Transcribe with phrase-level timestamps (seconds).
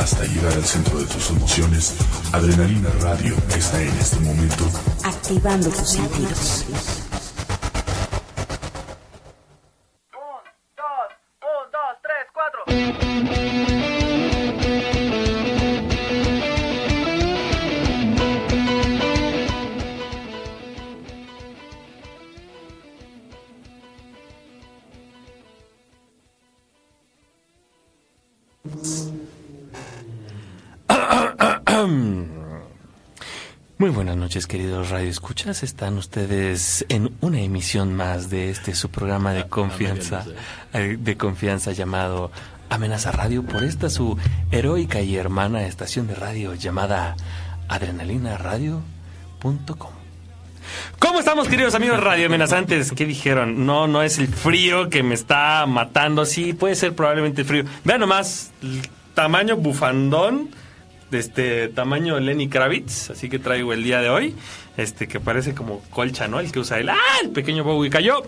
[0.00, 1.94] Hasta llegar al centro de tus emociones,
[2.32, 4.64] Adrenalina Radio está en este momento
[5.04, 6.64] activando tus sentidos.
[33.80, 35.62] Muy buenas noches, queridos radioescuchas.
[35.62, 40.26] Están ustedes en una emisión más de este su programa de confianza,
[40.74, 42.30] eh, de confianza llamado
[42.68, 44.18] Amenaza Radio por esta su
[44.50, 47.16] heroica y hermana estación de radio llamada
[47.68, 49.92] adrenalinaradio.com.
[50.98, 52.92] ¿Cómo estamos, queridos amigos radio amenazantes?
[52.92, 53.64] ¿Qué dijeron?
[53.64, 56.26] No, no es el frío que me está matando.
[56.26, 57.64] Sí, puede ser probablemente el frío.
[57.84, 58.82] Vean nomás, el
[59.14, 60.50] tamaño bufandón
[61.10, 64.34] de este tamaño Lenny Kravitz, así que traigo el día de hoy,
[64.82, 66.40] este que parece como colcha, ¿no?
[66.40, 66.96] El que usa el ¡ah!
[67.22, 68.22] el pequeño Bowie cayó.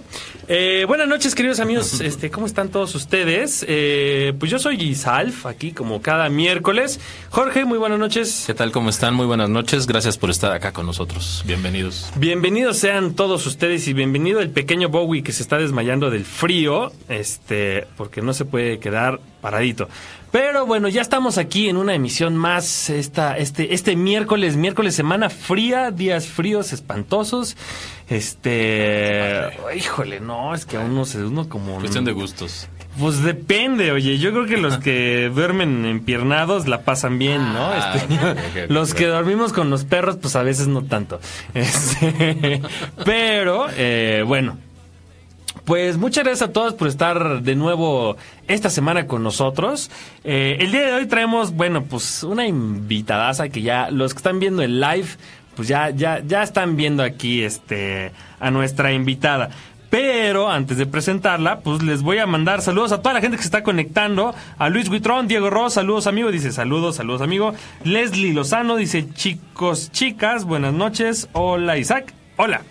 [0.48, 3.64] Eh, buenas noches, queridos amigos, este, ¿cómo están todos ustedes?
[3.68, 7.00] Eh, pues yo soy Gisalf, aquí como cada miércoles.
[7.30, 8.44] Jorge, muy buenas noches.
[8.46, 8.72] ¿Qué tal?
[8.72, 9.14] ¿Cómo están?
[9.14, 9.86] Muy buenas noches.
[9.86, 11.42] Gracias por estar acá con nosotros.
[11.46, 12.10] Bienvenidos.
[12.16, 16.92] Bienvenidos sean todos ustedes y bienvenido el pequeño Bowie que se está desmayando del frío,
[17.08, 19.88] este, porque no se puede quedar paradito.
[20.32, 25.28] Pero bueno, ya estamos aquí en una emisión más esta, este, este miércoles, miércoles, semana
[25.28, 27.56] fría, días fríos, espantosos.
[28.08, 32.68] Este, híjole, no, es que a uno se uno como Cuestión de gustos.
[32.98, 37.66] Pues depende, oye, yo creo que los que duermen empiernados la pasan bien, ¿no?
[37.66, 41.20] Ah, Este, los que dormimos con los perros, pues a veces no tanto.
[41.54, 42.60] Este,
[43.04, 44.58] pero, eh, bueno,
[45.64, 48.16] pues muchas gracias a todos por estar de nuevo
[48.48, 49.90] esta semana con nosotros.
[50.24, 54.40] Eh, el día de hoy traemos, bueno, pues una invitadaza que ya los que están
[54.40, 55.06] viendo el live,
[55.56, 59.50] pues ya, ya, ya están viendo aquí este a nuestra invitada.
[59.90, 63.42] Pero antes de presentarla, pues les voy a mandar saludos a toda la gente que
[63.42, 64.34] se está conectando.
[64.56, 67.52] A Luis Huitrón, Diego Ross, saludos amigo, dice saludos, saludos amigo.
[67.84, 71.28] Leslie Lozano dice chicos, chicas, buenas noches.
[71.32, 72.62] Hola Isaac, hola.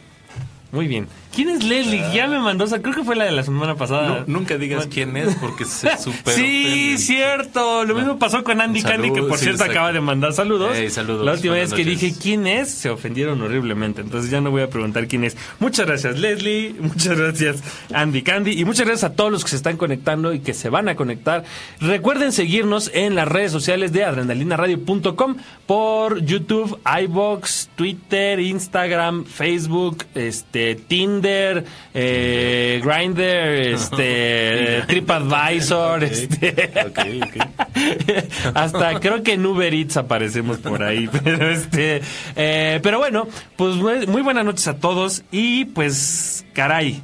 [0.72, 1.21] Muy bien.
[1.34, 2.04] ¿Quién es Leslie?
[2.14, 4.26] Ya me mandó, o sea, creo que fue la de la semana pasada.
[4.28, 7.86] Nu- nunca digas quién es porque se super Sí, cierto.
[7.86, 9.72] Lo mismo pasó con Andy Salud, Candy, que por sí, cierto exacto.
[9.80, 10.76] acaba de mandar saludos.
[10.76, 12.02] Ey, saludos, La última vez que noches.
[12.02, 14.02] dije quién es, se ofendieron horriblemente.
[14.02, 15.38] Entonces ya no voy a preguntar quién es.
[15.60, 16.76] Muchas gracias, Leslie.
[16.80, 18.60] Muchas gracias, Andy Candy.
[18.60, 20.96] Y muchas gracias a todos los que se están conectando y que se van a
[20.96, 21.46] conectar.
[21.80, 30.76] Recuerden seguirnos en las redes sociales de adrenalinaradio.com por YouTube, iBox, Twitter, Instagram, Facebook, este,
[30.76, 33.22] Tinder, eh, Grindr,
[33.76, 36.72] este, TripAdvisor, este.
[36.88, 38.54] Ok, ok.
[38.54, 41.10] Hasta creo que en Uber Eats aparecemos por ahí.
[41.24, 42.02] Pero este.
[42.36, 45.24] eh, pero bueno, pues muy, muy buenas noches a todos.
[45.32, 47.02] Y pues, caray.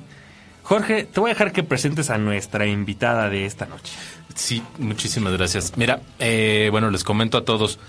[0.64, 3.94] Jorge, te voy a dejar que presentes a nuestra invitada de esta noche.
[4.36, 5.74] Sí, muchísimas gracias.
[5.78, 7.80] Mira, eh, bueno, les comento a todos.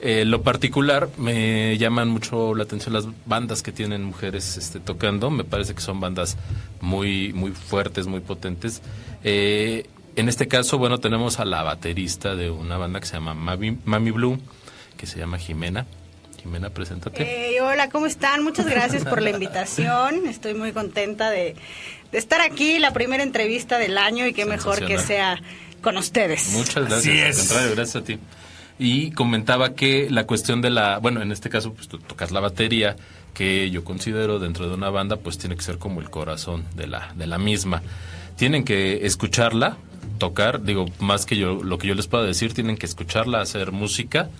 [0.00, 5.30] Eh, lo particular, me llaman mucho la atención las bandas que tienen mujeres este, tocando.
[5.30, 6.36] Me parece que son bandas
[6.80, 8.82] muy, muy fuertes, muy potentes.
[9.24, 9.86] Eh,
[10.16, 13.78] en este caso, bueno, tenemos a la baterista de una banda que se llama Mami,
[13.84, 14.38] Mami Blue,
[14.96, 15.86] que se llama Jimena.
[16.42, 17.24] Jimena, preséntate.
[17.24, 18.44] Hey, hola, ¿cómo están?
[18.44, 20.26] Muchas gracias por la invitación.
[20.26, 21.56] Estoy muy contenta de,
[22.12, 25.40] de estar aquí, la primera entrevista del año y qué mejor que sea
[25.80, 26.50] con ustedes.
[26.52, 26.98] Muchas gracias.
[26.98, 27.38] Así al es.
[27.38, 28.18] contrario, gracias a ti.
[28.78, 32.40] Y comentaba que la cuestión de la, bueno, en este caso, pues tú tocas la
[32.40, 32.96] batería,
[33.32, 36.86] que yo considero dentro de una banda, pues tiene que ser como el corazón de
[36.86, 37.82] la, de la misma.
[38.36, 39.76] Tienen que escucharla,
[40.18, 43.72] tocar, digo, más que yo, lo que yo les puedo decir, tienen que escucharla, hacer
[43.72, 44.30] música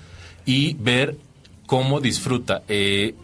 [0.45, 1.17] y ver
[1.67, 2.63] cómo disfruta.
[2.69, 3.15] Eh,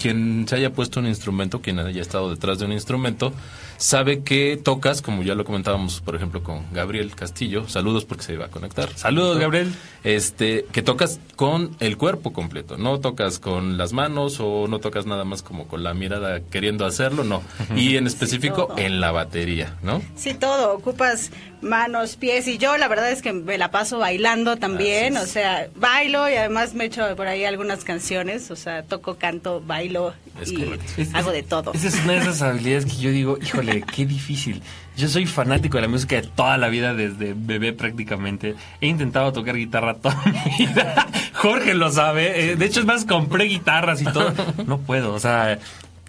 [0.00, 3.32] quien se haya puesto un instrumento, quien haya estado detrás de un instrumento,
[3.80, 7.66] sabe que tocas, como ya lo comentábamos, por ejemplo, con Gabriel Castillo.
[7.66, 8.90] Saludos porque se iba a conectar.
[8.94, 9.72] Saludos, Gabriel.
[10.04, 15.06] Este, que tocas con el cuerpo completo, no tocas con las manos o no tocas
[15.06, 17.42] nada más como con la mirada queriendo hacerlo, no.
[17.74, 20.02] Y en específico en la batería, ¿no?
[20.14, 20.74] Sí, todo.
[20.74, 21.30] Ocupas
[21.62, 25.16] manos, pies y yo la verdad es que me la paso bailando también.
[25.16, 28.50] O sea, bailo y además me echo por ahí algunas canciones.
[28.50, 30.86] O sea, toco, canto, bailo Es y correcto.
[31.14, 31.72] Hago de todo.
[31.72, 34.62] Esa es una de esas habilidades que yo digo, híjole, qué difícil.
[34.96, 38.54] Yo soy fanático de la música de toda la vida, desde bebé prácticamente.
[38.80, 40.32] He intentado tocar guitarra toda mi
[40.66, 41.06] vida.
[41.34, 42.50] Jorge lo sabe.
[42.52, 44.32] Eh, De hecho, es más, compré guitarras y todo.
[44.66, 45.58] No puedo, o sea...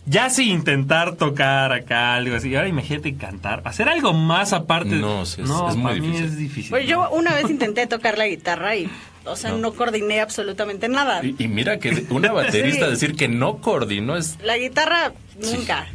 [0.07, 4.95] Ya sin intentar tocar acá algo así, ahora imagínate cantar, hacer algo más aparte.
[4.95, 6.25] No, sí, es- es muy difícil.
[6.25, 6.69] es difícil.
[6.71, 8.89] Pues yo una vez intenté tocar la guitarra y,
[9.25, 11.23] o sea, no, coordiné absolutamente nada.
[11.23, 12.91] Y, y mira que una baterista Sí.
[12.91, 14.39] decir que no coordinó es...
[14.43, 15.85] La guitarra, nunca.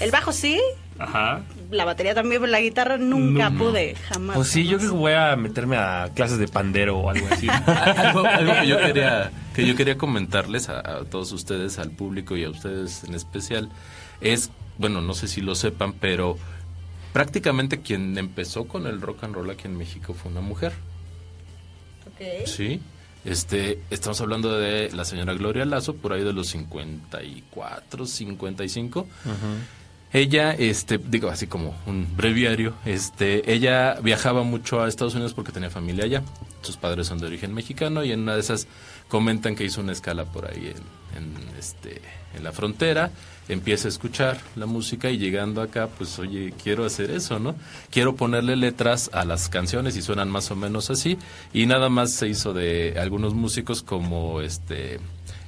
[0.00, 0.60] El bajo sí,
[0.98, 1.42] Ajá.
[1.70, 3.58] la batería también, pero la guitarra nunca No.
[3.58, 4.36] pude, jamás.
[4.36, 7.48] Pues sí, yo creo que voy a meterme a clases de pandero o algo así.
[7.66, 12.36] algo, algo que yo quería que yo quería comentarles a, a todos ustedes, al público
[12.36, 13.70] y a ustedes en especial,
[14.20, 16.36] es, bueno, no sé si lo sepan, pero
[17.12, 20.72] prácticamente quien empezó con el rock and roll aquí en México fue una mujer.
[22.06, 22.46] Ok.
[22.46, 22.80] Sí.
[23.24, 29.06] Este, estamos hablando de la señora Gloria Lazo, por ahí de los 54, 55.
[30.12, 35.52] Ella, este, digo así como un breviario, este, ella viajaba mucho a Estados Unidos porque
[35.52, 36.22] tenía familia allá.
[36.62, 38.66] Sus padres son de origen mexicano y en una de esas
[39.08, 40.72] comentan que hizo una escala por ahí
[41.14, 42.00] en, en, este,
[42.34, 43.10] en la frontera,
[43.48, 47.54] empieza a escuchar la música y llegando acá, pues oye, quiero hacer eso, ¿no?
[47.90, 51.18] Quiero ponerle letras a las canciones y suenan más o menos así
[51.52, 55.00] y nada más se hizo de algunos músicos como este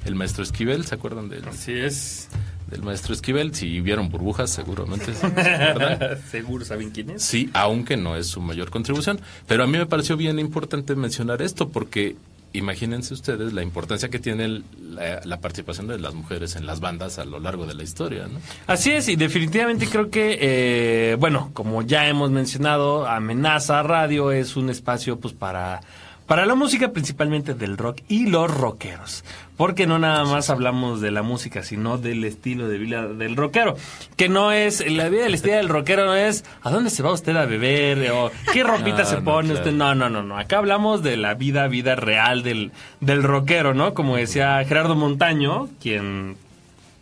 [0.04, 1.44] el maestro Esquivel, ¿se acuerdan de él?
[1.48, 2.28] Así es.
[2.70, 3.54] Del maestro Esquivel.
[3.54, 5.12] Si vieron burbujas, seguramente.
[6.30, 7.22] Seguro saben quién es.
[7.22, 9.20] Sí, aunque no es su mayor contribución.
[9.46, 12.16] Pero a mí me pareció bien importante mencionar esto porque
[12.54, 16.80] imagínense ustedes la importancia que tiene el- la, la participación de las mujeres en las
[16.80, 18.40] bandas a lo largo de la historia, ¿no?
[18.66, 24.56] Así es, y definitivamente creo que, eh, bueno, como ya hemos mencionado, Amenaza Radio es
[24.56, 25.80] un espacio pues para,
[26.28, 29.24] para la música principalmente del rock y los rockeros.
[29.56, 33.76] Porque no nada más hablamos de la música, sino del estilo de vida del rockero.
[34.16, 37.12] Que no es, la vida del estilo del rockero no es a dónde se va
[37.12, 39.60] usted a beber o qué ropita No, se no, pone claro.
[39.60, 39.72] usted.
[39.72, 40.38] No, no, no, no.
[40.38, 43.94] Acá hablamos de la vida, vida real del, del rockero, ¿no?
[43.94, 46.36] Como decía Gerardo Montaño, quien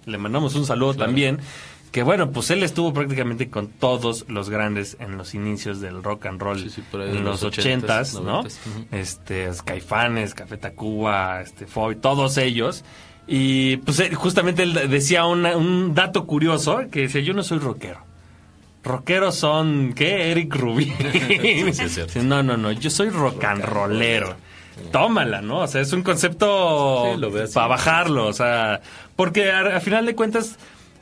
[0.06, 1.40] le mandamos un saludo también.
[1.97, 6.27] Que bueno, pues él estuvo prácticamente con todos los grandes en los inicios del rock
[6.27, 8.43] and roll Sí, sí, por ahí en los los ochentas, 80s, ¿no?
[8.45, 8.85] 90s, ujú.
[8.93, 12.85] Este, Caifanes, Café Tacuba, este, Foy, todos ellos.
[13.27, 17.61] Y pues él- justamente él decía una- un dato curioso que decía, yo no soy
[17.61, 18.01] rockero.
[18.85, 20.31] Rockeros son, ¿qué?
[20.33, 20.93] Eric Rubin.
[21.73, 24.37] sí, no, no, no, yo soy rock and rollero.
[24.93, 25.61] Tómala, ¿no?
[25.61, 28.83] O sea, es un concepto Sí, para bajarlo, o sea,
[29.17, 30.59] porque a, a final de cuentas,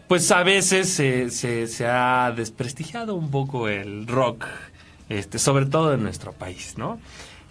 [0.08, 4.46] pues a veces se, se, se ha desprestigiado un poco el rock,
[5.08, 6.98] este, sobre todo en nuestro país, ¿no?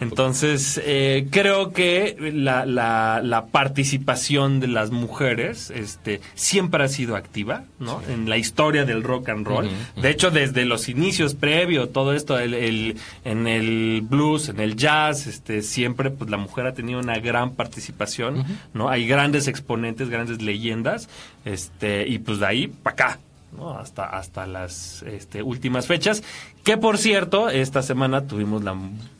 [0.03, 7.15] Entonces, eh, creo que la, la, la participación de las mujeres este, siempre ha sido
[7.15, 8.01] activa, ¿no?
[8.09, 9.69] En la historia del rock and roll.
[10.01, 14.75] De hecho, desde los inicios previo, todo esto, el, el- en el blues, en el
[14.75, 18.89] jazz, este, siempre pues la mujer ha tenido una gran participación, ¿no?
[18.89, 21.09] Hay grandes exponentes, grandes leyendas,
[21.45, 23.19] este, y pues de ahí para acá.
[23.57, 23.77] ¿No?
[23.77, 26.23] hasta hasta las este, últimas fechas
[26.63, 28.77] que por cierto esta semana tuvimos la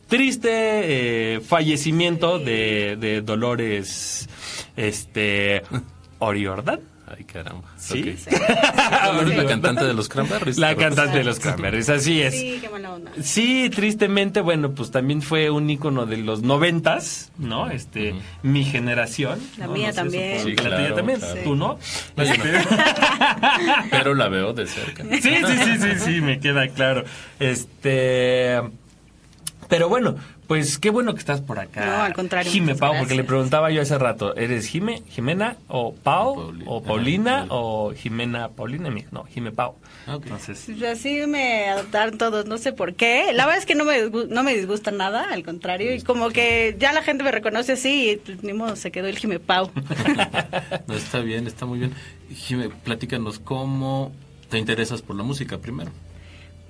[0.08, 4.30] triste eh, fallecimiento de, Dolores
[4.76, 5.64] este
[6.20, 7.68] Oriordan Ay, caramba.
[7.78, 8.16] Sí.
[8.28, 8.34] Ok.
[9.36, 10.58] La cantante de los Cranberries.
[10.58, 13.12] la cantante de los Cranberries así es Sí, qué mala onda.
[13.22, 17.70] Sí, tristemente, bueno, pues también fue un ícono de los noventas, ¿no?
[17.70, 19.40] Este, mi generación.
[19.58, 19.74] La ¿no?
[19.74, 20.40] mía No sé, también.
[20.44, 21.42] Sí, la tuya también, claro.
[21.44, 21.80] tú no.
[22.16, 22.44] No, yo no.
[23.92, 25.04] Pero la veo de cerca.
[25.04, 27.04] Sí, sí, sí, sí, sí, me queda claro.
[27.40, 28.60] Este,
[29.70, 30.16] pero bueno,
[30.48, 31.86] pues qué bueno que estás por acá.
[31.86, 35.94] No, al contrario, Jime Pau, porque le preguntaba yo hace rato, ¿eres Jime, Jimena o
[35.94, 37.50] Pau o Paulina Pauli.
[37.52, 38.90] o Jimena Paulina?
[39.12, 39.76] No, Jime Pau.
[40.08, 43.32] Entonces, Pues Así me adoptaron todos, no sé por qué.
[43.34, 45.94] La verdad es que no me, no me disgusta nada, al contrario.
[45.94, 49.08] Y como que ya la gente me reconoce así y pues, ni modo, se quedó
[49.08, 49.72] el Jime Pau.
[50.88, 51.94] No, está bien, está muy bien.
[52.34, 54.12] Jimé, platícanos cómo
[54.50, 55.92] te interesas por la música primero.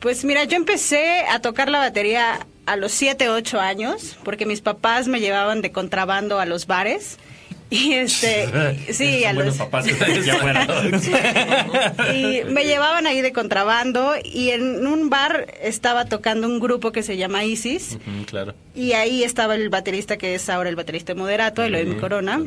[0.03, 4.59] Pues mira, yo empecé a tocar la batería a los 7, 8 años, porque mis
[4.59, 7.19] papás me llevaban de contrabando a los bares.
[7.69, 8.49] Y este,
[8.91, 9.55] sí, a los...
[9.55, 9.85] papás
[12.13, 17.01] y me llevaban ahí de contrabando y en un bar estaba tocando un grupo que
[17.01, 18.55] se llama Isis claro.
[18.75, 22.41] y ahí estaba el baterista que es ahora el baterista de Moderato, Eloy Corona.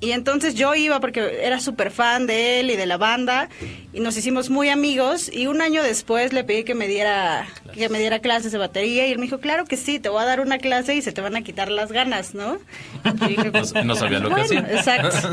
[0.00, 3.48] Y entonces yo iba porque era súper fan de él y de la banda
[3.92, 7.88] y nos hicimos muy amigos y un año después le pedí que me diera que
[7.88, 10.26] me diera clases de batería y él me dijo, claro que sí, te voy a
[10.26, 12.58] dar una clase y se te van a quitar las ganas, ¿no?
[13.04, 14.76] Y dije, No- no sabía lo que "Bueno, hacía".
[14.76, 15.28] Exacto.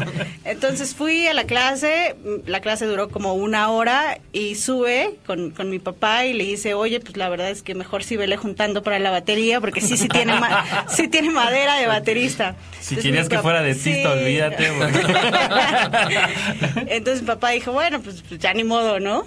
[0.45, 5.69] Entonces fui a la clase, la clase duró como una hora y sube con, con
[5.69, 8.83] mi papá y le dice, oye, pues la verdad es que mejor sí vele juntando
[8.83, 12.55] para la batería porque sí, sí tiene, ma- sí tiene madera de baterista.
[12.79, 14.19] Si Entonces, querías que fuera dentista, Sí.
[14.19, 14.71] olvídate.
[14.77, 15.01] porque-
[16.95, 19.25] Entonces mi papá dijo, bueno, pues, pues, ya ni modo, ¿no?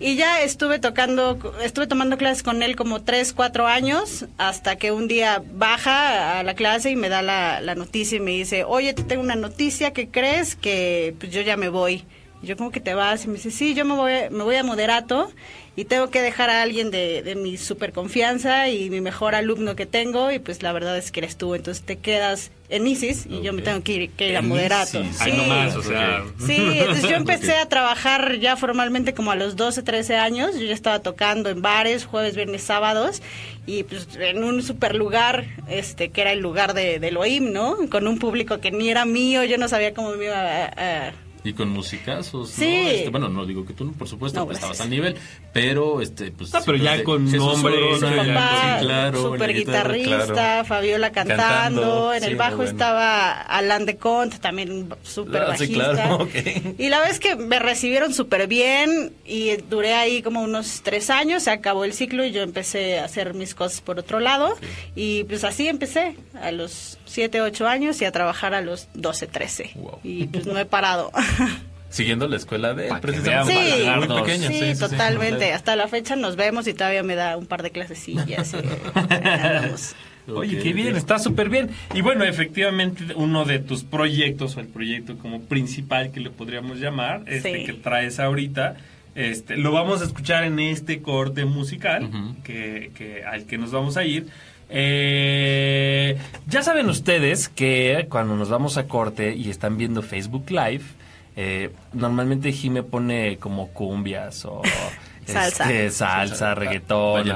[0.00, 4.90] Y ya estuve tocando, estuve tomando clases con él como tres, cuatro años, hasta que
[4.90, 8.94] un día baja a la clase y me da la, noticia y me dice, oye,
[8.94, 10.56] te tengo una noticia, ¿qué crees?
[10.56, 12.06] Que pues yo ya me voy.
[12.42, 13.24] Y yo, ¿cómo que te vas?
[13.24, 15.30] Y me dice, sí, yo me voy, me voy a Moderato
[15.74, 19.74] y tengo que dejar a alguien de, de mi super confianza y mi mejor alumno
[19.76, 21.54] que tengo y pues la verdad es que eres tú.
[21.56, 25.00] Entonces te quedas en ISIS y yo me tengo que ir, que ir a Moderato.
[25.00, 25.20] ISIS.
[25.20, 25.36] Ay, Sí.
[25.38, 26.22] no más, o sea.
[26.46, 30.54] Sí, entonces yo empecé a trabajar ya formalmente como a los 12, 13 años.
[30.58, 33.20] Yo ya estaba tocando en bares, jueves, viernes, sábados.
[33.66, 37.76] Y pues en un super lugar, este, que era el lugar de, de Elohim, ¿no?
[37.90, 41.08] Con un público que ni era mío, yo no sabía cómo me iba a...
[41.08, 41.12] a-
[41.48, 42.64] Y con musicazos, Sí.
[42.84, 42.90] ¿no?
[42.90, 45.16] Este, bueno, no digo que tú, por supuesto, No, pues, estabas al nivel,
[45.52, 46.54] pero este, pues.
[46.54, 47.04] Ah, pero ya simplemente
[47.38, 50.64] con nombre, su Sí, papá, sí, claro, super guitarra, guitarrista, claro.
[50.66, 52.70] Fabiola cantando, Cantando, en el sí, bajo bueno.
[52.70, 55.92] estaba Alan de Conte, también un super Ah, sí, bajista.
[55.92, 56.34] claro, ok.
[56.78, 61.44] Y la vez que me recibieron súper bien y duré ahí como unos tres años,
[61.44, 64.54] se acabó el ciclo y yo empecé a hacer mis cosas por otro lado.
[64.94, 69.26] Y pues así empecé a los siete, ocho años y a trabajar a los 12,
[69.26, 69.70] 13.
[69.74, 69.98] Wow.
[70.04, 71.10] Y pues no he parado.
[71.90, 73.52] Siguiendo la escuela de precisamente.
[73.54, 74.14] Sí, Balagardo.
[74.18, 74.48] muy pequeña.
[74.48, 74.80] sí, sí, sí, sí.
[74.80, 75.52] totalmente.
[75.52, 78.52] Hasta la fecha nos vemos y todavía me da un par de clasecillas.
[78.54, 78.56] y
[78.94, 79.94] andamos.
[80.34, 81.70] Oye, qué bien, está súper bien.
[81.94, 86.78] Y bueno, efectivamente, uno de tus proyectos, o el proyecto como principal que le podríamos
[86.78, 87.64] llamar, este Sí.
[87.64, 88.76] que traes ahorita,
[89.14, 92.10] este, lo vamos a escuchar en este corte musical
[92.44, 94.26] que, que- al que nos vamos a ir.
[94.70, 100.84] Eh, ya saben ustedes que cuando nos vamos a corte y están viendo Facebook Live,
[101.36, 104.62] eh, normalmente Jime pone como cumbias o
[105.26, 105.64] Salsa.
[105.64, 107.28] este, salsa, Salsa, reggaetón,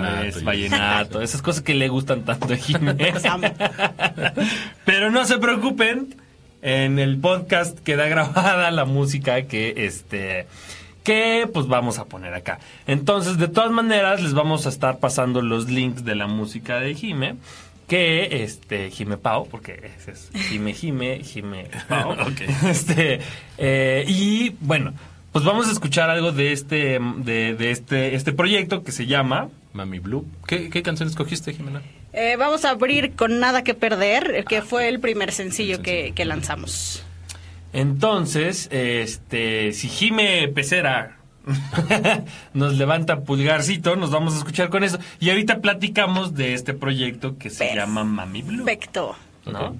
[0.44, 2.94] vallenato esas cosas que le gustan tanto a Jime.
[4.86, 6.16] Pero no se preocupen,
[6.62, 10.46] en el podcast queda grabada la música que este
[11.02, 12.58] que pues vamos a poner acá.
[12.86, 16.94] Entonces, de todas maneras, les vamos a estar pasando los links de la música de
[16.94, 17.36] Jime.
[17.88, 22.12] Que este Jime Pau, porque ese es Jime Jime, Jime Pau.
[22.20, 22.40] Ok.
[22.64, 23.20] Este,
[23.58, 24.94] eh, y bueno,
[25.32, 29.48] pues vamos a escuchar algo de este, de, de este, este proyecto que se llama
[29.72, 30.26] Mami Blue.
[30.46, 31.82] ¿Qué, qué canción escogiste, Jimena?
[32.12, 36.24] Eh, vamos a abrir con Nada que Perder, que fue el primer sencillo que, que
[36.24, 37.02] lanzamos.
[37.72, 41.16] Entonces, este, si Jime Pecera
[42.54, 44.98] nos levanta pulgarcito, nos vamos a escuchar con eso.
[45.20, 47.80] Y ahorita platicamos de este proyecto que se Perfecto.
[47.80, 48.64] llama Mami Blue.
[48.64, 49.16] Perfecto.
[49.46, 49.76] ¿no?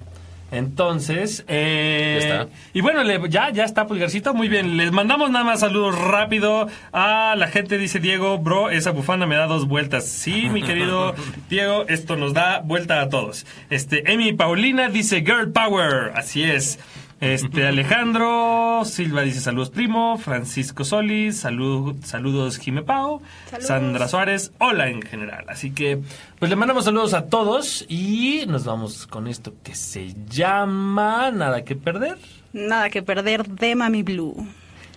[0.51, 2.47] Entonces, eh, Ya está.
[2.73, 4.77] y bueno, le- ya, ya está Pulgarcito, muy bien.
[4.77, 9.35] Les mandamos nada más saludos rápido a la gente, dice Diego, bro, esa bufanda me
[9.35, 10.07] da dos vueltas.
[10.07, 11.15] Sí, mi querido
[11.49, 13.47] Diego, esto nos da vuelta a todos.
[13.71, 16.77] Este, Emi Paulina dice Girl Power, así es.
[17.23, 23.67] Este, Alejandro Silva dice saludos primo, Francisco Solis, salud, saludos Jime Pau, Saludos.
[23.67, 25.45] Sandra Suárez, hola en general.
[25.47, 26.01] Así que,
[26.37, 31.63] pues le mandamos saludos a todos y nos vamos con esto que se llama Nada
[31.63, 32.17] que Perder.
[32.51, 34.45] Nada que Perder de Mami Blue.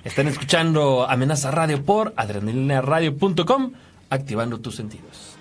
[0.02, 3.70] Están escuchando Amenaza Radio por adrenalinaradio.com,
[4.10, 5.35] activando tus sentidos.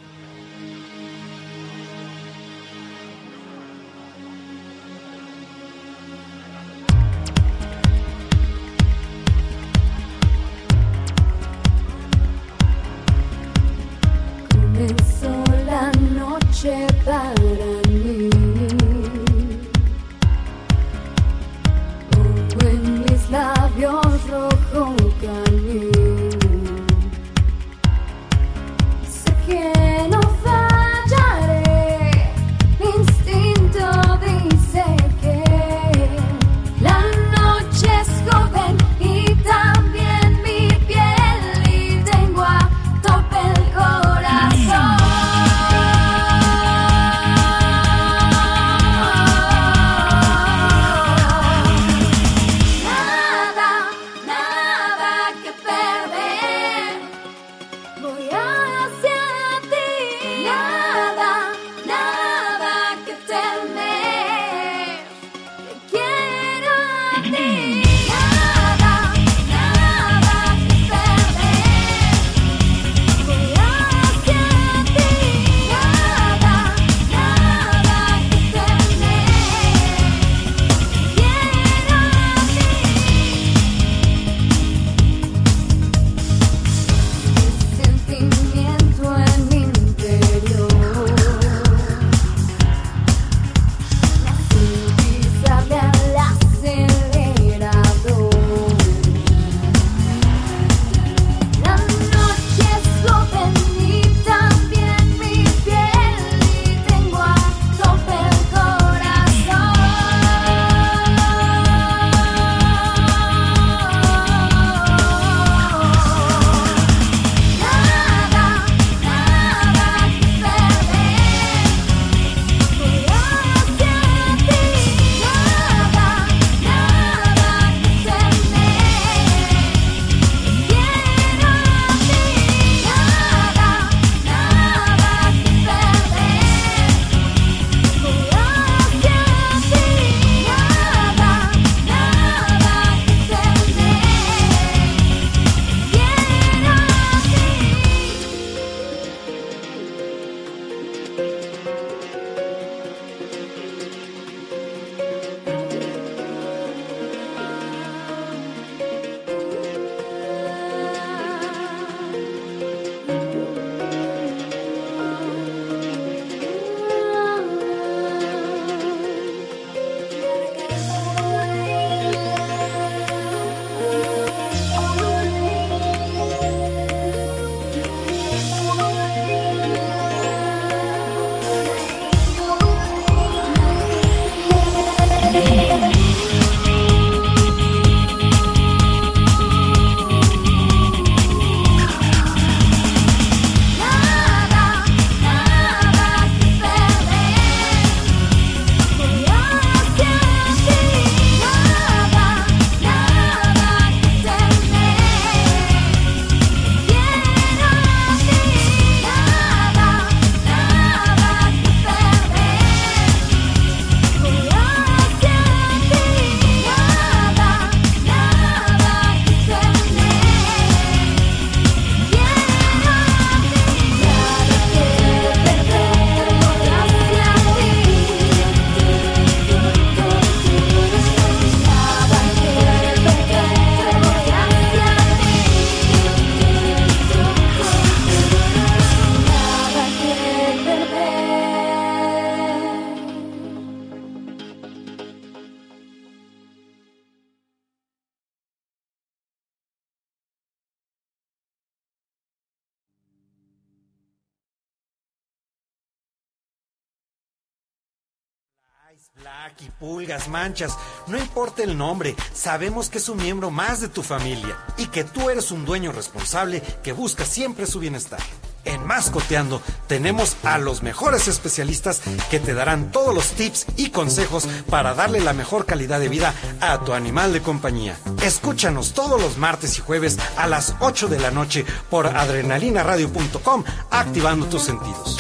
[259.24, 264.04] Lucky, pulgas, manchas, no importa el nombre, sabemos que es un miembro más de tu
[264.04, 268.20] familia y que tú eres un dueño responsable que busca siempre su bienestar.
[268.66, 274.48] En Mascoteando tenemos a los mejores especialistas que te darán todos los tips y consejos
[274.70, 277.98] para darle la mejor calidad de vida a tu animal de compañía.
[278.22, 284.48] Escúchanos todos los martes y jueves a las 8 de la noche por adrenalinaradio.com, activando
[284.48, 285.18] tus sentidos.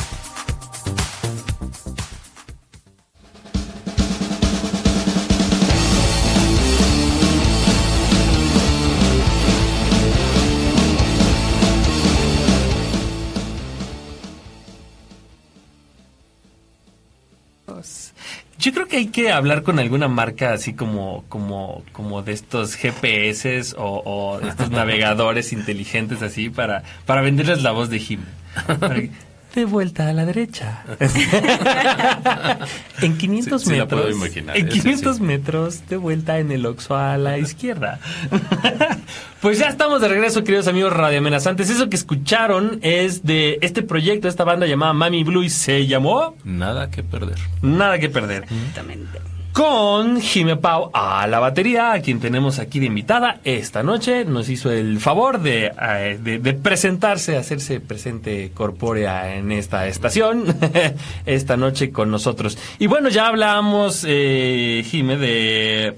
[18.65, 22.73] Yo creo que hay que hablar con alguna marca así como, como, como de estos
[22.73, 28.21] GPS o, o estos navegadores inteligentes así para, para venderles la voz de Jim.
[29.55, 30.83] De vuelta a la derecha.
[33.01, 34.01] en 500 Sí, sí la metros.
[34.01, 35.23] puedo imaginar, en ese 500 sí.
[35.23, 37.99] metros, de vuelta en el Oxxo a la izquierda.
[39.41, 41.69] pues ya estamos de regreso, queridos amigos radioamenazantes.
[41.69, 46.35] Eso que escucharon es de este proyecto, esta banda llamada Mami Blue y se llamó
[46.43, 47.37] Nada que perder.
[47.61, 48.43] Nada que perder.
[48.43, 49.19] Exactamente.
[49.55, 54.25] Con Jime Pau a la batería, a quien tenemos aquí de invitada esta noche.
[54.25, 60.43] Nos hizo el favor de, eh, de, de presentarse, hacerse presente corpórea en esta estación,
[61.25, 62.57] esta noche con nosotros.
[62.79, 65.95] Y bueno, ya hablamos, eh, Jime, de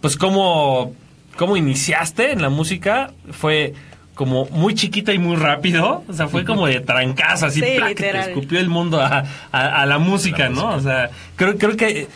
[0.00, 0.94] pues cómo,
[1.36, 3.10] cómo iniciaste en la música.
[3.30, 3.74] Fue
[4.14, 6.02] como muy chiquita y muy rápido.
[6.08, 7.66] O sea, fue como de trancazo, así, Sí,
[8.30, 10.70] escupió el mundo a, a- a la música, ¿no?
[10.76, 12.08] O sea, creo, creo que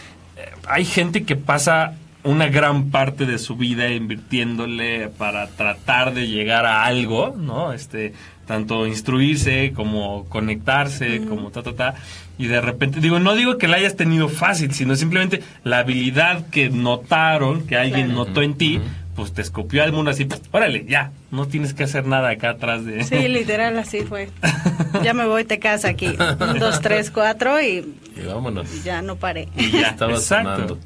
[0.68, 6.64] hay gente que pasa una gran parte de su vida invirtiéndole para tratar de llegar
[6.66, 7.72] a algo, ¿no?
[7.72, 8.14] Este,
[8.46, 11.94] tanto instruirse como conectarse, como ta, ta, ta.
[12.38, 16.46] Y de repente, digo, no digo que la hayas tenido fácil, sino simplemente la habilidad
[16.48, 18.24] que notaron, que alguien Claro.
[18.24, 18.80] notó en ti,
[19.14, 22.50] pues te escopió al mundo así, pues, órale, ya, no tienes que hacer nada acá
[22.50, 23.05] atrás de...
[23.05, 24.31] Sí, literal, así fue.
[25.03, 26.07] Ya me voy, te casa aquí.
[26.07, 28.85] Un, dos, tres, cuatro y Y vámonos.
[28.85, 29.48] ya no paré.
[29.57, 30.50] Y ya, Estaba exacto.
[30.53, 30.79] sonando.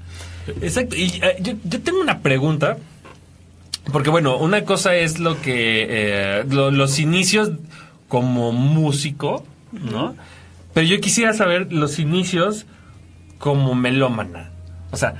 [0.62, 0.96] Exacto.
[0.96, 2.78] Y eh, yo, yo tengo una pregunta.
[3.92, 5.86] Porque bueno, una cosa es lo que...
[5.88, 7.52] eh, lo- los inicios
[8.08, 10.16] como músico, ¿no?
[10.74, 12.64] Pero yo quisiera saber los inicios
[13.38, 14.50] como melómana.
[14.90, 15.14] O sea,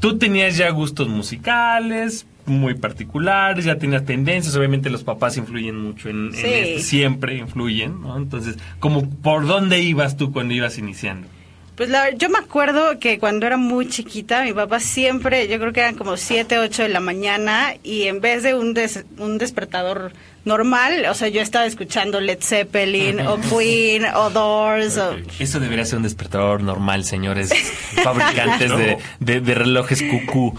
[0.00, 6.08] tú tenías ya gustos musicales muy particulares, ya tenías tendencias, obviamente los papás influyen mucho
[6.08, 6.46] en, en Sí.
[6.46, 8.16] esto, siempre influyen, ¿no?
[8.16, 11.28] Entonces, como por dónde ibas tú cuando ibas iniciando?
[11.76, 15.72] Pues la, yo me acuerdo que cuando era muy chiquita, mi papá siempre, yo creo
[15.72, 19.38] que eran como 7, 8 de la mañana, y en vez de un, des- un
[19.38, 20.12] despertador
[20.44, 25.16] normal, o sea, yo estaba escuchando Led Zeppelin, o Queen, o Doors, o...
[25.38, 27.50] Eso debería ser un despertador normal, señores
[28.02, 30.58] fabricantes de, de- de relojes cucú.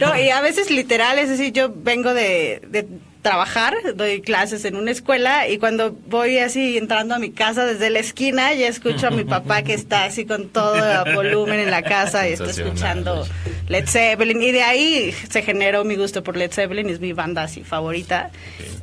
[0.00, 2.86] No, y a veces literal, es decir, yo vengo de, de
[3.22, 7.90] trabajar, doy clases en una escuela y cuando voy así entrando a mi casa desde
[7.90, 11.70] la esquina ya escucho a mi papá que está así con todo el volumen en
[11.70, 13.26] la casa y está escuchando.
[13.68, 17.42] Led Zeppelin y de ahí se generó mi gusto por Led Zeppelin, es mi banda
[17.42, 18.30] así favorita.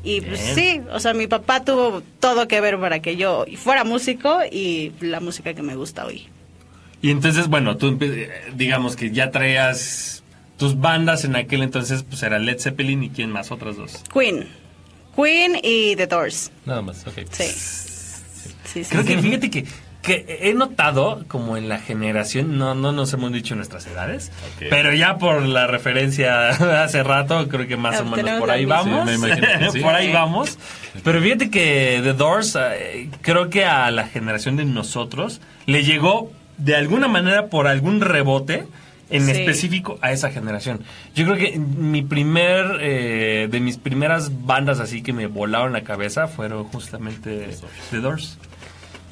[0.04, 3.84] Y pues sí, o sea, mi papá tuvo todo que ver para que yo fuera
[3.84, 6.28] músico y la música que me gusta hoy.
[7.02, 10.23] Y entonces, bueno, tú eh, digamos que ya traías
[10.58, 14.04] tus bandas en aquel entonces, pues era Led Zeppelin y quién más, otras dos.
[14.13, 14.48] Queen.
[15.15, 16.52] Queen y The Doors.
[16.65, 17.20] Nada más, ok.
[17.32, 17.43] Sí.
[17.43, 19.22] Sí, sí, Creo que sí.
[19.22, 19.65] fíjate que,
[20.02, 24.32] que he notado como en la generación, no, no nos hemos dicho nuestras edades,
[24.70, 26.50] pero ya por la referencia
[26.84, 29.10] hace rato, creo que más o menos por ahí vamos.
[29.10, 29.80] Sí, me imagino que sí.
[29.80, 30.58] por ahí vamos.
[31.04, 36.32] Pero fíjate que The Doors, eh, creo que a la generación de nosotros le llegó
[36.58, 38.67] de alguna manera por algún rebote.
[39.10, 39.32] En Sí.
[39.32, 40.82] específico a esa generación.
[41.15, 45.84] Yo creo que mi primer, eh, de mis primeras bandas así que me volaron la
[45.84, 47.50] cabeza fueron justamente
[47.91, 48.38] The Doors.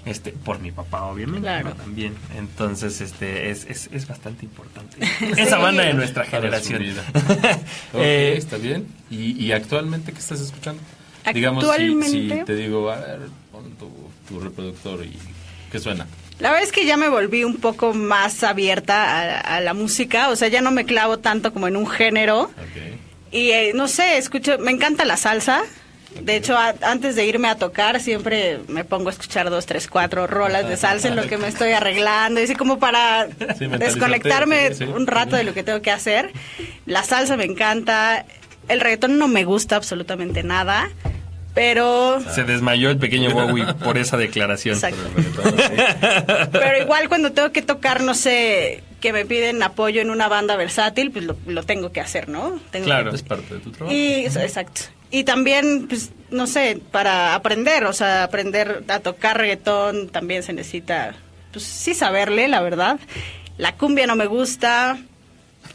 [0.06, 1.70] Este, por mi papá, obviamente, Claro.
[1.70, 1.76] ¿no?
[1.76, 2.14] también.
[2.38, 4.98] Entonces, este, es, es, es bastante importante.
[5.42, 6.84] Esa banda de nuestra generación.
[6.84, 7.04] vida.
[7.94, 8.86] Ok, Eh, está bien.
[9.10, 10.80] ¿Y, y actualmente qué estás escuchando?
[11.24, 13.20] Actualmente- Digamos, si, si te digo, a ver,
[13.52, 13.90] pon tu,
[14.28, 15.18] tu reproductor y
[15.72, 16.06] ¿qué suena?
[16.40, 20.30] La verdad es que ya me volví un poco más abierta a, a la música,
[20.30, 22.42] o sea, ya no me clavo tanto como en un género.
[22.44, 23.32] Ok.
[23.32, 25.64] Y eh, no sé, escucho, me encanta la salsa.
[26.22, 29.88] De hecho, a- antes de irme a tocar, siempre me pongo a escuchar dos, tres,
[29.90, 33.66] cuatro rolas de salsa en lo que me estoy arreglando, y así como para Sí,
[33.68, 34.84] desconectarme sí, sí.
[34.86, 36.32] un rato de lo que tengo que hacer.
[36.86, 38.26] La salsa me encanta,
[38.70, 40.90] el reggaetón no me gusta absolutamente nada,
[41.56, 44.76] Pero Se desmayó el pequeño Bowie por esa declaración.
[44.76, 45.00] Exacto.
[46.52, 50.58] Pero igual cuando tengo que tocar, no sé, que me piden apoyo en una banda
[50.58, 52.60] versátil, pues lo, lo tengo que hacer, ¿no?
[52.72, 53.16] Tengo Claro.
[53.16, 53.96] Es parte de tu trabajo.
[53.96, 54.82] Y, exacto.
[55.12, 60.52] Y también, pues, no sé, para aprender, o sea, aprender a tocar reggaetón también se
[60.52, 61.16] necesita,
[61.54, 63.00] pues sí saberle, la verdad.
[63.58, 64.98] La cumbia no me gusta,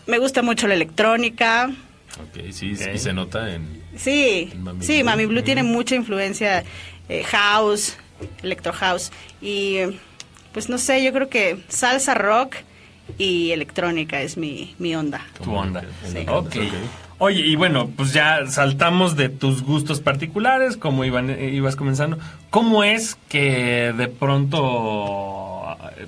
[0.06, 1.70] me gusta mucho la electrónica.
[2.20, 2.94] Ok, sí, Ok.
[2.94, 3.79] y se nota en...
[4.00, 5.04] Sí, Mami sí, Blue.
[5.10, 6.64] Mami Blue tiene mucha influencia
[7.08, 7.96] eh, house,
[8.42, 9.78] electro house y
[10.52, 12.56] pues no sé, yo creo que salsa rock
[13.18, 15.20] y electrónica es mi, mi onda.
[15.42, 15.84] Tu onda.
[16.06, 16.24] Sí.
[16.28, 16.56] Ok.
[17.18, 22.18] Oye, y bueno, pues ya saltamos de tus gustos particulares, como iban, eh, ibas comenzando.
[22.48, 26.06] ¿Cómo es que de pronto eh,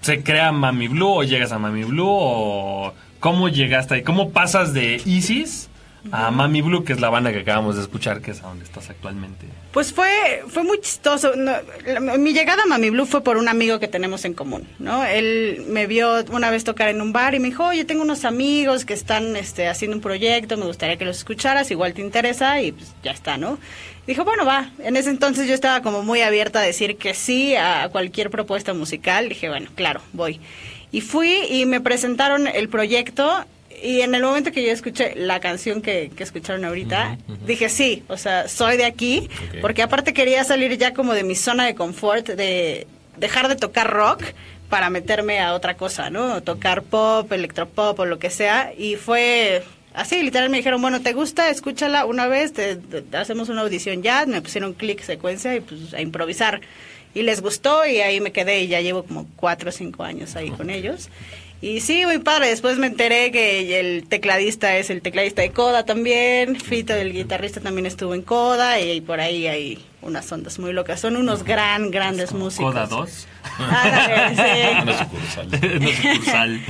[0.00, 4.02] se crea Mami Blue o llegas a Mami Blue o cómo llegaste ahí?
[4.02, 5.68] ¿Cómo pasas de Isis
[6.10, 8.64] a Mami Blue, que es la banda que acabamos de escuchar, que es a donde
[8.64, 9.46] estás actualmente?
[9.72, 11.32] Pues fue, fue muy chistoso.
[12.18, 15.04] Mi llegada a Mami Blue fue por un amigo que tenemos en común, ¿no?
[15.04, 18.24] Él me vio una vez tocar en un bar y me dijo, oye, tengo unos
[18.24, 22.60] amigos que están este, haciendo un proyecto, me gustaría que los escucharas, igual te interesa
[22.60, 23.58] y pues ya está, ¿no?
[24.06, 24.70] Dijo, bueno, va.
[24.80, 28.74] En ese entonces yo estaba como muy abierta a decir que sí a cualquier propuesta
[28.74, 29.28] musical.
[29.28, 30.40] Dije, bueno, claro, voy.
[30.90, 33.46] Y fui y me presentaron el proyecto
[33.82, 38.02] y en el momento que yo escuché la canción que, que escucharon ahorita, dije sí,
[38.08, 39.28] o sea, soy de aquí,
[39.60, 42.86] porque aparte quería salir ya como de mi zona de confort, de
[43.18, 44.22] dejar de tocar rock
[44.68, 46.42] para meterme a otra cosa, ¿no?
[46.42, 49.62] Tocar pop, electropop o lo que sea, y fue
[49.94, 51.50] así, literal me dijeron, bueno, ¿te gusta?
[51.50, 55.92] Escúchala una vez, te, te- hacemos una audición ya, me pusieron clic secuencia y pues
[55.94, 56.60] a improvisar.
[57.14, 60.34] Y les gustó y ahí me quedé y ya llevo como cuatro o cinco años
[60.34, 61.10] ahí con ellos.
[61.62, 62.48] Y sí, muy padre.
[62.48, 66.56] Después me enteré que el tecladista es el tecladista de Coda también.
[66.60, 68.80] Fito, el guitarrista, también estuvo en Coda.
[68.80, 70.98] Y, por ahí hay unas ondas muy locas.
[70.98, 72.72] Son unos gran, grandes músicos.
[72.74, 73.26] Coda 2.
[73.60, 74.36] Ándale,
[74.74, 74.82] sí.
[74.82, 74.98] Una
[76.02, 76.60] sucursal.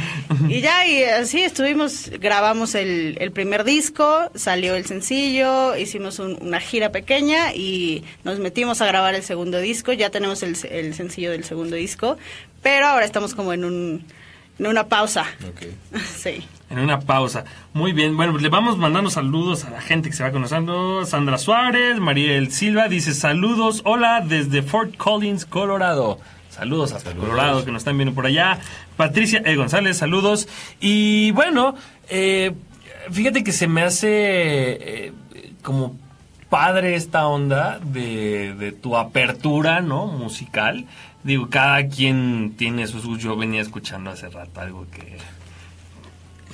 [0.50, 6.37] Y ya, y así estuvimos, grabamos el, el primer disco, salió el sencillo, hicimos un-
[6.42, 9.94] una gira pequeña y nos metimos a grabar el segundo disco.
[9.94, 12.18] Ya tenemos el, el sencillo del segundo disco,
[12.62, 14.05] pero ahora estamos como en, un,
[14.58, 15.26] en una pausa.
[15.48, 15.62] Ok.
[16.16, 16.46] Sí.
[16.70, 17.44] En una pausa.
[17.74, 18.16] Muy bien.
[18.16, 21.04] Bueno, pues le vamos mandando saludos a la gente que se va conociendo.
[21.04, 23.82] Sandra Suárez, Mariel Silva dice saludos.
[23.84, 26.18] Hola desde Fort Collins, Colorado.
[26.48, 28.58] Saludos hasta Colorado que nos están viendo por allá.
[28.96, 29.56] Patricia E.
[29.56, 30.48] González, saludos.
[30.80, 31.74] Y bueno,
[32.08, 32.52] eh,
[33.10, 35.12] fíjate que se me hace eh,
[35.62, 35.96] como
[36.48, 40.06] padre esta onda de, de tu apertura, ¿no?
[40.06, 40.86] Musical.
[41.24, 43.04] Digo, cada quien tiene sus.
[43.18, 45.18] Yo venía escuchando hace rato algo que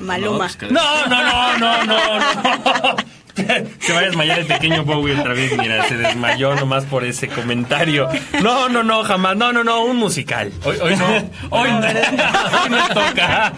[0.00, 0.38] Maluma.
[0.38, 2.96] pues, que- no, no, no, no, no, no.
[3.80, 7.28] Se va a desmayar el pequeño Bowie otra vez, mira, se desmayó nomás por ese
[7.28, 8.08] comentario.
[8.42, 9.36] No, no, no, jamás.
[9.36, 10.52] No, no, no, un musical.
[10.64, 11.06] Hoy, hoy no.
[11.50, 13.52] Hoy no, hoy no toca.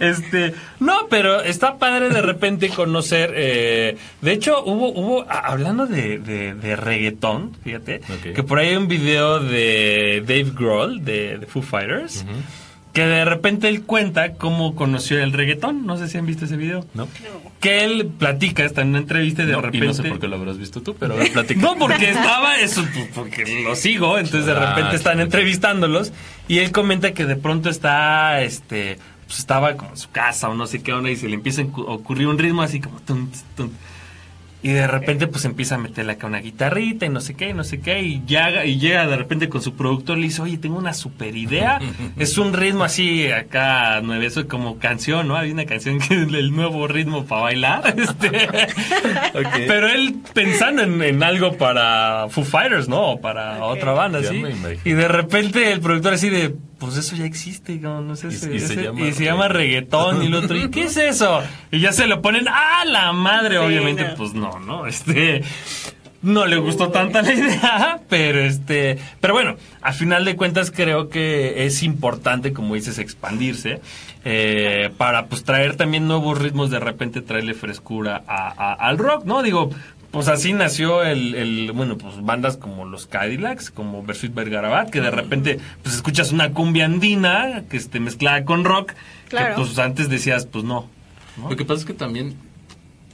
[0.00, 3.32] Este, no, pero está padre de repente conocer.
[3.34, 8.00] eh, de hecho, hubo, hubo, hablando de, de, de reggaetón, fíjate,
[8.34, 12.24] que por ahí hay un video de Dave Grohl de, de Foo Fighters.
[12.92, 15.86] Que de repente él cuenta cómo conoció el reggaetón.
[15.86, 16.84] No sé si han visto ese video.
[16.94, 17.06] No.
[17.60, 19.84] Que él platica, está en una entrevista y de No, repente.
[19.84, 21.60] Y no sé por qué lo habrás visto tú, pero ver, platica.
[21.60, 25.22] No, porque estaba eso, pues, porque lo sigo, entonces de Ah, repente están sí.
[25.22, 26.12] entrevistándolos
[26.48, 30.54] y él comenta que de pronto está, este, pues estaba como en su casa o
[30.54, 33.28] no sé qué onda y se le empieza a ocurrir un ritmo así como tum.
[34.62, 37.54] Y de repente pues empieza a meterle acá una guitarrita y no sé qué, y
[37.54, 40.42] no sé qué, y llega, y llega de repente con su productor y le dice,
[40.42, 41.80] oye, tengo una super idea,
[42.18, 45.36] es un ritmo así acá, nueve, eso como canción, ¿no?
[45.36, 48.30] Hay una canción que es el nuevo ritmo para bailar, este,
[49.66, 53.12] pero él pensando en, en algo para Foo Fighters, ¿no?
[53.12, 54.20] O para otra banda.
[54.84, 58.30] Y de repente el productor así de, pues eso ya existe, no, no sé Y-
[58.32, 61.40] si- y se llama y se llama reggaetón y el otro, ¿y qué es eso?
[61.70, 63.58] Y ya se lo ponen, ¡ah, la madre!
[63.58, 64.14] Sí, Obviamente, no.
[64.16, 64.86] pues no, ¿no?
[64.86, 65.42] Este...
[66.22, 71.08] No le gustó tanta la idea, pero este, pero bueno, a final de cuentas creo
[71.08, 73.80] que es importante, como dices, expandirse
[74.26, 79.24] eh, para pues traer también nuevos ritmos, de repente traerle frescura a- a- al rock,
[79.24, 79.42] ¿no?
[79.42, 79.70] Digo,
[80.10, 85.00] pues así nació el, el, bueno, pues bandas como los Cadillacs, como Bersuit Vergarabat, que
[85.00, 88.92] de repente pues escuchas una cumbia andina que esté mezclada con rock,
[89.28, 89.54] Claro.
[89.54, 90.88] que pues antes decías, pues no.
[91.36, 91.50] ¿no?
[91.50, 92.34] Lo que pasa es que también,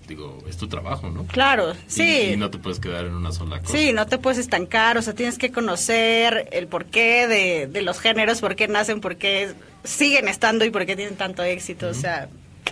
[0.09, 1.25] digo, es tu trabajo, ¿no?
[1.27, 2.31] Claro, sí.
[2.33, 3.77] Y, no te puedes quedar en una sola cosa.
[3.77, 8.01] Sí, no te puedes estancar, o sea, tienes que conocer el porqué de, de los
[8.01, 9.53] géneros, por qué nacen, por qué
[9.85, 11.89] siguen estando y por qué tienen tanto éxito.
[11.89, 12.29] O sea,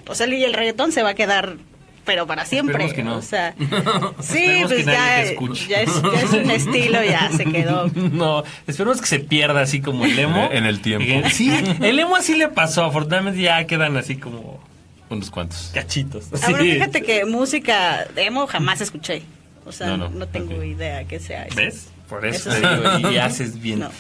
[0.09, 1.57] o sea, y el reggaetón se va a quedar
[2.05, 2.93] pero para siempre.
[2.93, 3.17] Que no.
[3.17, 3.55] O sea,
[4.21, 5.69] sí, pues que nadie ya, te escuche.
[5.69, 7.91] ya, es, ya es un estilo, ya se quedó.
[7.95, 10.49] No, esperemos que se pierda así como el emo.
[10.53, 11.29] En el tiempo.
[11.31, 11.51] Sí,
[11.83, 12.85] el emo así le pasó.
[12.85, 14.61] Afortunadamente ya quedan así como
[15.11, 15.71] Unos cuantos.
[15.75, 16.27] cachitos.
[16.33, 16.55] Ah, Sí.
[16.55, 19.23] fíjate que música emo jamás escuché.
[19.67, 21.57] O sea, No, no, no, tengo idea que sea eso.
[21.57, 21.89] ¿Ves?
[22.09, 22.97] Por eso, Eso sí.
[22.99, 23.81] digo, y haces bien.
[23.81, 23.91] No.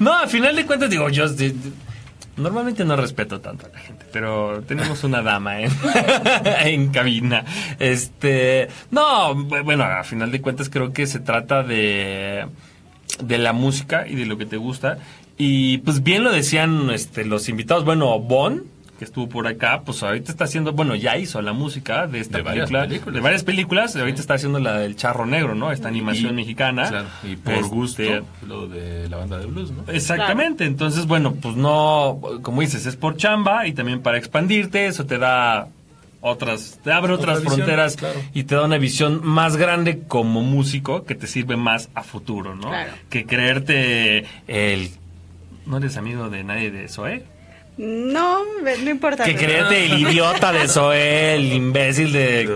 [0.00, 1.54] No, al final de cuentas digo, yo de- de-
[2.36, 5.70] normalmente no respeto tanto a la gente, pero tenemos una dama en,
[6.64, 7.44] en cabina.
[7.78, 12.46] Este, no, bu- bueno, a final de cuentas creo que se trata de
[13.20, 14.98] de la música y de lo que te gusta
[15.38, 18.64] y pues bien lo decían este los invitados, bueno, Bon
[18.98, 22.38] que estuvo por acá, pues ahorita está haciendo, bueno, ya hizo la música de esta
[22.38, 23.14] De varias película, películas.
[23.14, 25.70] de varias películas, y ahorita está haciendo la del Charro Negro, ¿no?
[25.70, 26.88] Esta animación Y- mexicana.
[26.88, 28.02] Claro, y por Este, gusto,
[28.46, 29.84] lo de la banda de blues, ¿no?
[29.92, 35.04] Exactamente, entonces bueno, pues no, como dices, es por chamba y también para expandirte, eso
[35.04, 35.68] te da
[36.22, 38.18] otras, te abre otras Otra visión, fronteras claro.
[38.34, 42.54] y te da una visión más grande como músico que te sirve más a futuro,
[42.56, 42.68] ¿no?
[42.70, 42.92] Claro.
[43.10, 44.90] Que creerte el...
[45.66, 47.24] ¿No eres amigo de nadie de Zoe?
[47.78, 49.24] No, no importa.
[49.24, 52.48] Que creerte el idiota de Zoe, el imbécil de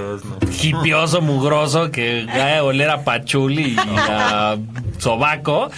[0.63, 4.57] hipioso, mugroso, que cae a oler a pachuli y a
[4.99, 5.71] sobaco,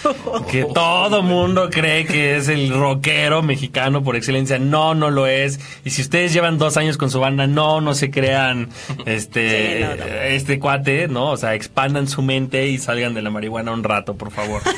[0.51, 4.59] que todo mundo cree que es el rockero mexicano por excelencia.
[4.59, 5.59] No, no lo es.
[5.85, 8.69] Y si ustedes llevan dos años con su banda, no, no se crean
[9.05, 10.11] este, Sí, no, no.
[10.23, 11.31] este cuate, ¿no?
[11.31, 14.61] O sea, expandan su mente y salgan de la marihuana un rato, por favor.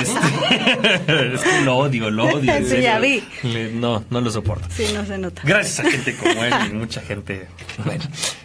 [0.00, 2.52] Este, es que lo odio, lo odio.
[2.54, 3.22] en Sí, ya vi.
[3.42, 4.66] Le- no, no lo soporto.
[4.70, 5.42] Sí, no se nota.
[5.44, 7.46] Gracias a gente como él y mucha gente.
[7.84, 8.04] Bueno,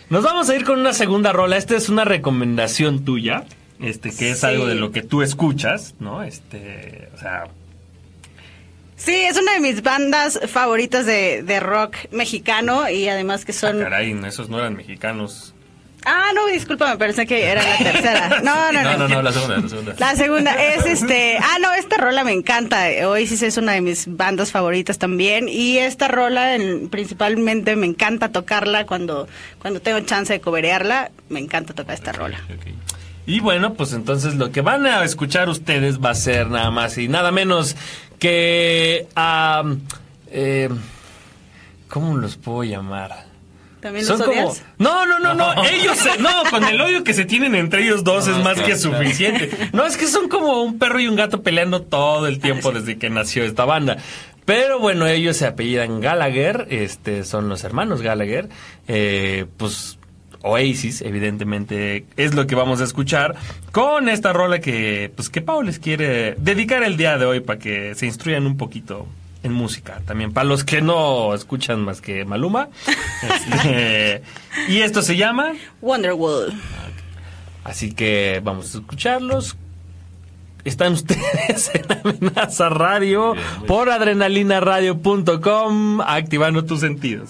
[0.10, 1.58] nos vamos a ir con una segunda rola.
[1.58, 3.46] Esta es una recomendación tuya,
[3.80, 4.46] este, que es Sí.
[4.48, 6.24] algo de lo que tú escuchas, ¿no?
[6.24, 7.46] Este, o sea,
[8.98, 13.56] Sí, es una de mis bandas favoritas de, de rock mexicano y además que ah,
[13.56, 13.80] son...
[13.80, 15.56] caray, esos no eran mexicanos.
[16.06, 18.40] Ah, no, discúlpame, pensé que era la tercera.
[18.44, 18.98] No, no, No, no.
[18.98, 19.96] no, no, la segunda, la segunda.
[20.00, 21.38] La segunda es este.
[21.38, 22.88] Ah, no, esta rola me encanta.
[23.08, 25.48] Oasis es una de mis bandas favoritas también.
[25.48, 29.28] Y esta rola, en- principalmente, me encanta tocarla cuando,
[29.60, 31.12] cuando tengo chance de coberearla.
[31.30, 32.40] Me encanta tocar esta rola.
[33.28, 36.98] Y bueno, pues entonces lo que van a escuchar ustedes va a ser nada más
[36.98, 37.76] y nada menos
[38.18, 39.08] que...
[39.16, 39.64] ah,
[40.32, 40.70] eh,
[41.88, 43.26] ¿Cómo los puedo llamar?
[43.82, 44.42] ¿También Son los como...
[44.50, 44.64] odias?
[44.78, 45.64] No, no, no, no.
[45.66, 48.76] Ellos, se- no, con el odio que se tienen entre ellos dos es más que
[48.78, 49.50] suficiente.
[49.74, 52.98] No, es que son como un perro y un gato peleando todo el tiempo desde
[52.98, 53.98] que nació esta banda.
[54.46, 58.50] Pero bueno, ellos se apellidan Gallagher, este, son los hermanos Gallagher.
[58.88, 59.98] Eh, pues
[60.44, 63.36] Oasis, evidentemente, es lo que vamos a escuchar
[63.72, 67.60] con esta rola que, pues, que Pau les quiere dedicar el día de hoy para
[67.60, 69.06] que se instruyan un poquito
[69.44, 70.02] en música.
[70.06, 72.70] También para los que no escuchan más que Maluma.
[73.22, 74.24] Este,
[74.68, 75.52] y esto se llama,
[75.82, 76.52] Wonderwall.
[77.64, 79.56] así que vamos a escucharlos.
[80.64, 83.36] Están ustedes en Amenaza Radio
[83.68, 87.30] por adrenalinaradio.com activando tus sentidos.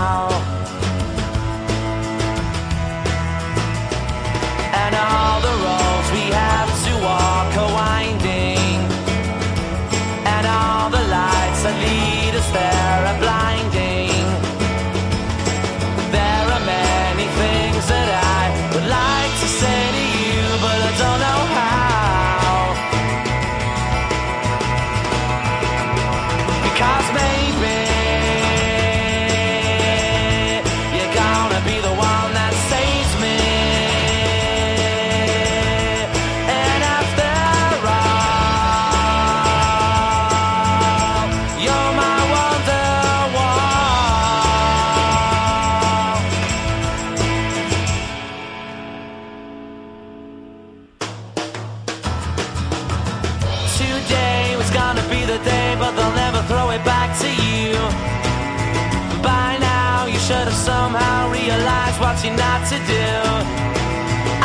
[62.23, 63.07] You not to do.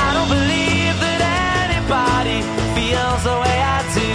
[0.04, 1.20] I don't believe that
[1.68, 2.40] anybody
[2.72, 4.12] feels the way I do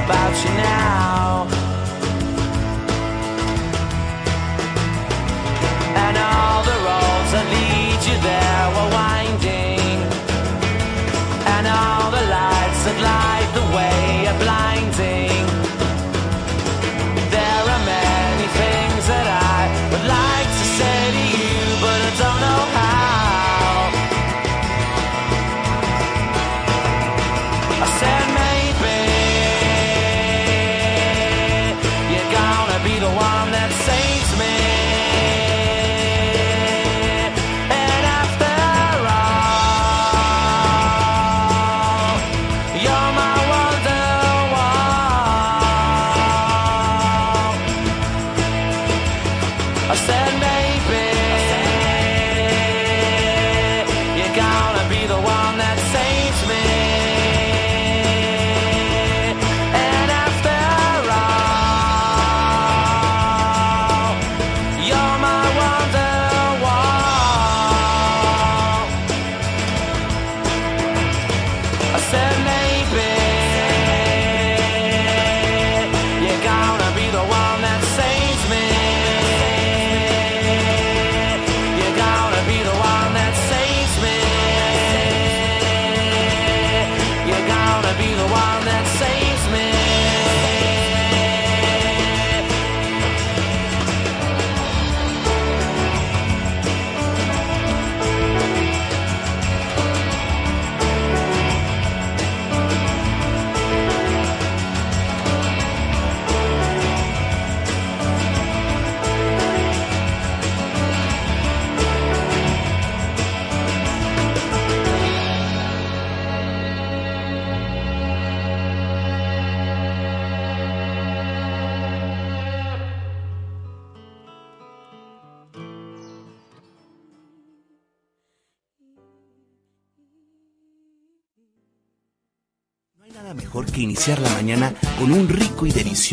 [0.00, 1.46] about you now.
[6.04, 9.98] And all the roads that lead you there were winding.
[11.54, 13.25] And all the lights that light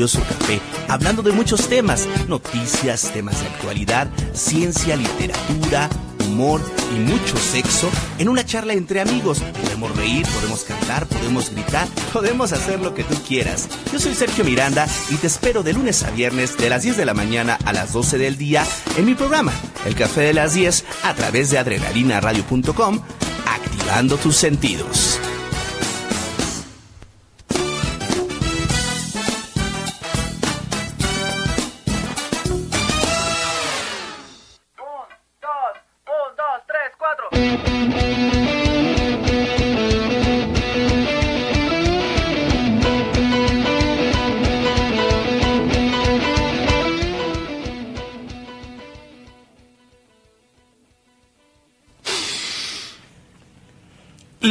[0.01, 5.87] café, hablando de muchos temas, noticias, temas de actualidad, ciencia, literatura,
[6.19, 6.61] humor
[6.95, 9.39] y mucho sexo en una charla entre amigos.
[9.61, 13.69] Podemos reír, podemos cantar, podemos gritar, podemos hacer lo que tú quieras.
[13.91, 17.05] Yo soy Sergio Miranda y te espero de lunes a viernes de las 10 de
[17.05, 18.65] la mañana a las 12 del día
[18.97, 19.53] en mi programa,
[19.85, 22.99] El Café de las 10, a través de adrenalinaradio.com,
[23.45, 25.12] activando tus sentidos.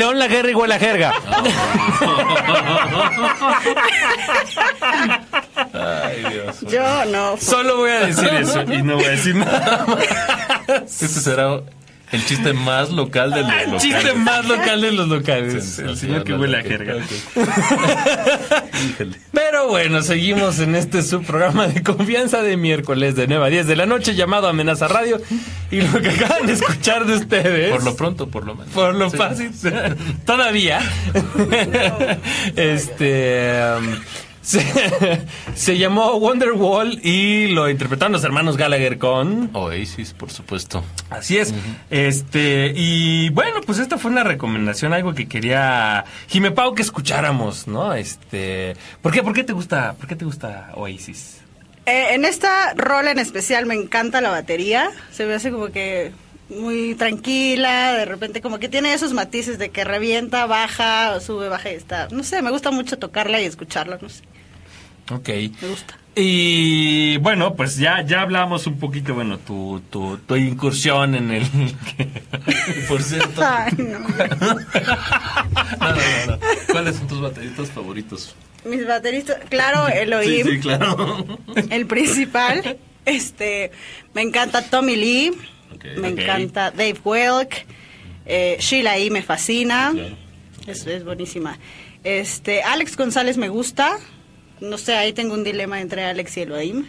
[0.02, 1.12] León la guerra igual la jerga.
[5.72, 6.60] Ay, Dios.
[6.62, 7.36] Yo no.
[7.36, 10.02] Solo voy a decir eso y no voy a decir nada más.
[11.02, 11.60] Este será
[12.12, 13.82] el chiste más local de los El locales.
[13.82, 15.78] chiste más local de los locales.
[15.78, 16.94] El señor que huele a jerga.
[19.32, 23.76] Pero bueno, seguimos en este subprograma de confianza de miércoles de 9 a 10 de
[23.76, 25.20] la noche llamado Amenaza Radio.
[25.70, 27.70] Y lo que acaban de escuchar de ustedes.
[27.72, 28.72] Por lo pronto, por lo menos.
[28.72, 29.16] Por lo Sí.
[29.16, 29.50] fácil.
[30.26, 30.80] Todavía.
[32.56, 33.60] este.
[33.78, 33.94] um,
[34.42, 34.60] se,
[35.54, 39.50] se llamó Wonderwall y lo interpretaron los hermanos Gallagher con.
[39.52, 40.84] Oasis, por supuesto.
[41.10, 41.54] Así es.
[41.90, 47.66] Este, y bueno, pues esta fue una recomendación, algo que quería Jime Pau que escucháramos,
[47.68, 47.94] ¿no?
[47.94, 51.38] Este, ¿por qué, por qué te gusta, por qué te gusta Oasis?
[51.86, 54.90] Eh, en esta rola en especial me encanta la batería.
[55.10, 56.12] Se me hace como que
[56.48, 61.48] muy tranquila, de repente como que tiene esos matices de que revienta, baja, o sube,
[61.48, 62.08] baja y está.
[62.10, 64.22] No sé, me gusta mucho tocarla y escucharla, no sé,
[65.10, 65.28] Ok.
[65.28, 65.98] me gusta.
[66.14, 71.42] Y bueno, pues ya, ya hablamos un poquito, bueno, tu, tu, tu incursión en el...
[72.88, 73.42] Por cierto.
[73.46, 73.98] Ay, no.
[73.98, 74.56] No,
[76.26, 76.38] no.
[76.70, 78.34] ¿Cuáles son tus bateristas favoritos?
[78.64, 81.26] Mis bateristas, claro, Elohim, Sí, sí, claro.
[81.70, 82.76] el principal.
[83.04, 83.72] Este,
[84.14, 85.32] me encanta Tommy Lee,
[85.74, 85.84] Ok.
[85.98, 87.66] me encanta Dave Welk,
[88.26, 89.10] eh, Sheila E.
[89.10, 90.16] me fascina, Claro.
[90.68, 91.58] es, es buenísima.
[92.04, 93.96] Este, Alex González me gusta,
[94.62, 96.86] no sé, ahí tengo un dilema entre Alex y Elohim.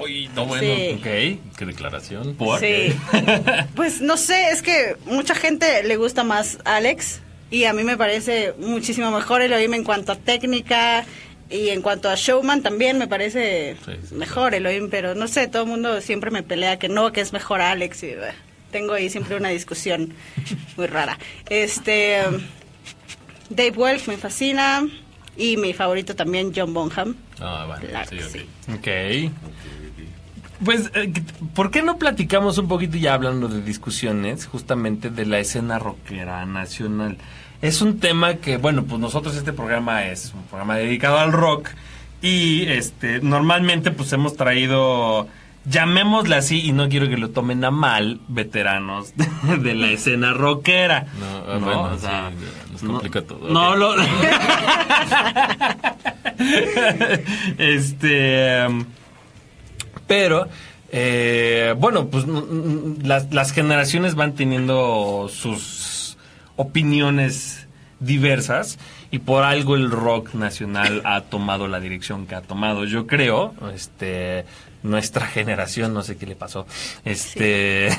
[0.00, 0.62] Uy, no bueno.
[0.62, 0.96] Sí.
[0.98, 1.56] Ok.
[1.56, 2.36] Qué declaración.
[2.60, 2.94] Sí.
[3.74, 7.96] Pues no sé, es que mucha gente le gusta más Alex y a mí me
[7.96, 11.04] parece muchísimo mejor Elohim en cuanto a técnica
[11.48, 15.48] y en cuanto a showman también me parece Sí, sí, mejor Elohim, pero no sé,
[15.48, 18.14] todo el mundo siempre me pelea que no, que es mejor Alex y
[18.70, 20.14] tengo ahí siempre una discusión
[20.76, 21.18] muy rara.
[21.48, 22.22] Este
[23.48, 24.86] Dave Welch me fascina
[25.36, 27.16] y mi favorito también John Bonham.
[27.40, 27.88] Ah, vale.
[27.88, 28.30] Claro sí, que ok.
[28.30, 29.26] sí.
[29.28, 29.32] Ok.
[30.64, 31.10] Pues, eh,
[31.54, 36.44] ¿por qué no platicamos un poquito ya hablando de discusiones justamente de la escena rockera
[36.44, 37.16] nacional?
[37.62, 41.70] Es un tema que, bueno, pues nosotros este programa es un programa dedicado al rock
[42.22, 45.28] y este normalmente pues hemos traído,
[45.64, 50.32] llamémosle así y no quiero que lo tomen a mal, veteranos de, de la escena
[50.32, 51.06] rockera.
[51.18, 52.06] No, ah, bueno, sí,
[52.72, 53.48] nos complica todo.
[53.48, 53.94] No, lo...
[57.58, 58.58] este...
[58.62, 58.84] em,
[60.06, 60.48] Pero,
[60.90, 66.16] eh, bueno, pues mm, mm, las, las generaciones van teniendo sus
[66.56, 67.68] opiniones
[68.00, 68.78] diversas
[69.10, 72.84] y por algo el rock nacional ha tomado la dirección que ha tomado.
[72.84, 74.44] Yo creo, este,
[74.82, 76.66] nuestra generación, no sé qué le pasó,
[77.04, 77.90] este,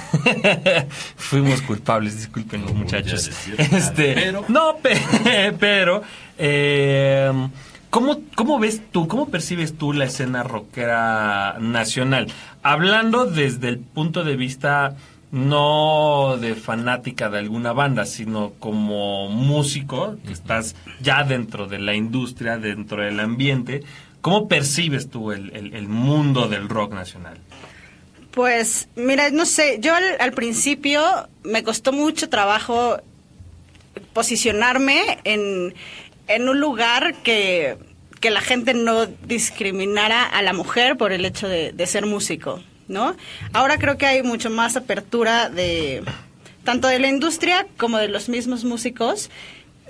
[1.16, 3.30] fuimos culpables, disculpen los No muchachos.
[3.58, 6.02] Este, pero- no, pe- pero,
[6.38, 7.32] eh,
[7.90, 12.28] ¿cómo, ¿cómo ves tú, cómo percibes tú la escena rockera nacional?
[12.64, 14.96] Hablando desde el punto de vista
[15.32, 21.94] no de fanática de alguna banda, sino como músico, que estás ya dentro de la
[21.96, 23.82] industria, dentro del ambiente,
[24.22, 27.38] ¿cómo percibes tú el, el- mundo del rock nacional?
[28.32, 31.04] Pues mira, no sé, yo al, al principio
[31.44, 32.98] me costó mucho trabajo
[34.14, 35.74] posicionarme en,
[36.28, 37.78] en un lugar que,
[38.20, 42.62] que la gente no discriminara a la mujer por el hecho de, de ser músico,
[42.88, 43.16] ¿no?
[43.54, 46.04] Ahora creo que hay mucho más apertura de
[46.64, 49.30] tanto de la industria como de los mismos músicos.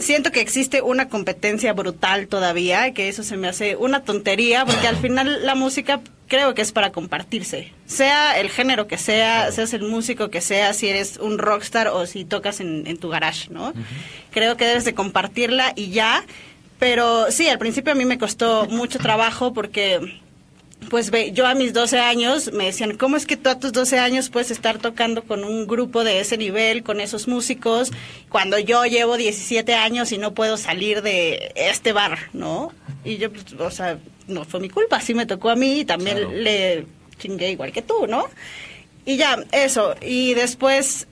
[0.02, 4.88] Siento que existe una competencia brutal todavía, que eso se me hace una tontería, porque
[4.88, 7.72] al final la música creo que es para compartirse.
[7.86, 12.06] Sea el género que sea, seas el músico que sea, si eres un rockstar o
[12.06, 13.74] si tocas en, en tu garage, ¿no?
[14.32, 16.24] Creo que debes de compartirla y ya.
[16.80, 20.22] Pero sí, al principio a mí me costó mucho trabajo porque
[20.90, 23.72] pues ve, yo a mis 12 años me decían, ¿cómo es que tú a tus
[23.72, 27.92] 12 años puedes estar tocando con un grupo de ese nivel, con esos músicos,
[28.30, 32.74] cuando yo llevo 17 años y no puedo salir de este bar, ¿no?
[33.06, 35.86] Y yo, pues, o sea, no fue mi culpa, así me tocó a mí y
[35.86, 36.32] también Claro.
[36.34, 36.86] le
[37.20, 38.26] chingué igual que tú, ¿no?
[39.06, 39.96] Y ya, eso.
[40.02, 41.08] Y después,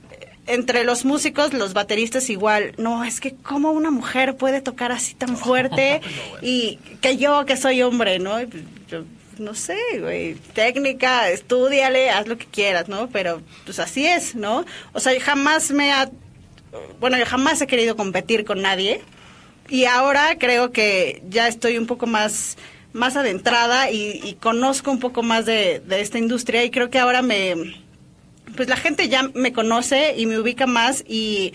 [0.46, 5.14] entre los músicos, los bateristas igual, no, es que cómo una mujer puede tocar así
[5.14, 6.00] tan fuerte
[6.42, 8.40] y que yo que soy hombre, ¿no?
[8.40, 9.04] Y pues, yo,
[9.40, 13.08] no sé, güey, técnica, estudiale, haz lo que quieras, ¿no?
[13.08, 14.64] Pero pues así es, ¿no?
[14.92, 16.10] O sea, jamás me ha,
[17.00, 19.00] bueno, yo jamás he querido competir con nadie
[19.68, 22.56] y ahora creo que ya estoy un poco más
[22.92, 26.98] más adentrada y, y conozco un poco más de, de esta industria y creo que
[26.98, 27.54] ahora me
[28.56, 31.52] pues la gente ya me conoce y me ubica más y,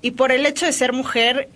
[0.00, 1.50] y por el hecho de ser mujer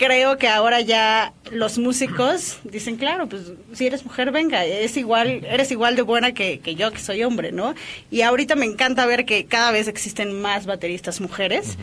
[0.00, 5.44] creo que ahora ya los músicos dicen claro pues si eres mujer venga es igual
[5.44, 7.74] eres igual de buena que, que yo que soy hombre no
[8.10, 11.76] y ahorita me encanta ver que cada vez existen más bateristas mujeres.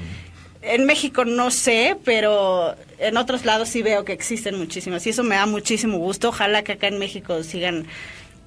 [0.63, 5.24] En México no sé, pero en otros lados sí veo que existen muchísimas y eso
[5.24, 6.30] me da muchísimo gusto.
[6.30, 7.86] Ojalá que acá en México sigan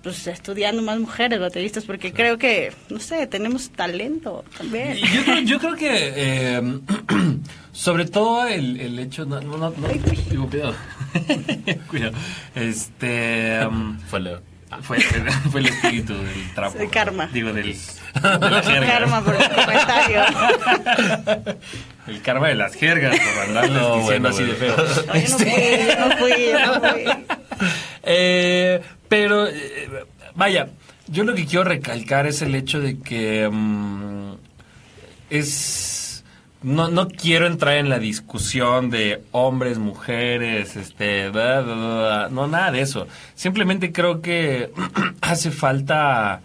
[0.02, 4.96] pues estudiando más mujeres bateristas porque creo que, no sé, tenemos talento también.
[4.96, 6.62] Yo creo, yo creo que eh,
[7.72, 9.88] sobre todo el, el hecho no, no, no, no,
[10.30, 10.74] digo, cuidado
[11.88, 12.12] cuidado
[12.54, 14.40] este um, Fue Leo.
[14.82, 15.00] fue,
[15.50, 17.26] fue el espíritu del trapo El karma.
[17.32, 17.74] digo del
[18.14, 18.86] de la jerga.
[18.86, 20.22] Karma por el comentario.
[22.06, 25.28] el karma de las jergas por andarles No, diciendo bueno, así de feo No, yo
[25.28, 27.24] no fui, yo no fui, yo no fui.
[28.02, 28.80] Eh,
[29.10, 30.06] pero, eh,
[30.36, 30.68] vaya,
[31.08, 34.34] yo lo que quiero recalcar es el hecho de que mm,
[35.28, 36.24] es...
[36.62, 42.46] No, no quiero entrar en la discusión de hombres, mujeres, este, bla, bla, bla, no,
[42.46, 43.08] nada de eso.
[43.34, 44.70] Simplemente creo que
[45.22, 46.42] hace falta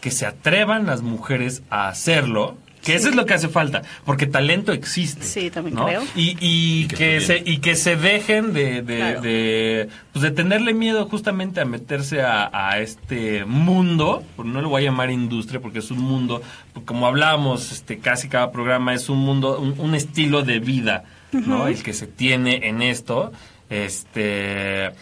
[0.00, 2.56] que se atrevan las mujeres a hacerlo.
[2.86, 5.24] Que eso es lo que hace falta, porque talento existe.
[5.24, 5.84] Sí, también ¿no?
[5.86, 6.02] creo.
[6.14, 9.20] Y, y Y que se y que se dejen de, de, Claro.
[9.22, 14.82] de, pues de tenerle miedo justamente a meterse a, a este mundo, no lo voy
[14.82, 16.40] a llamar industria porque es un mundo,
[16.84, 21.66] como hablábamos este casi cada programa, es un mundo, un, un estilo de vida, ¿no?
[21.66, 23.32] El que se tiene en esto,
[23.68, 24.92] este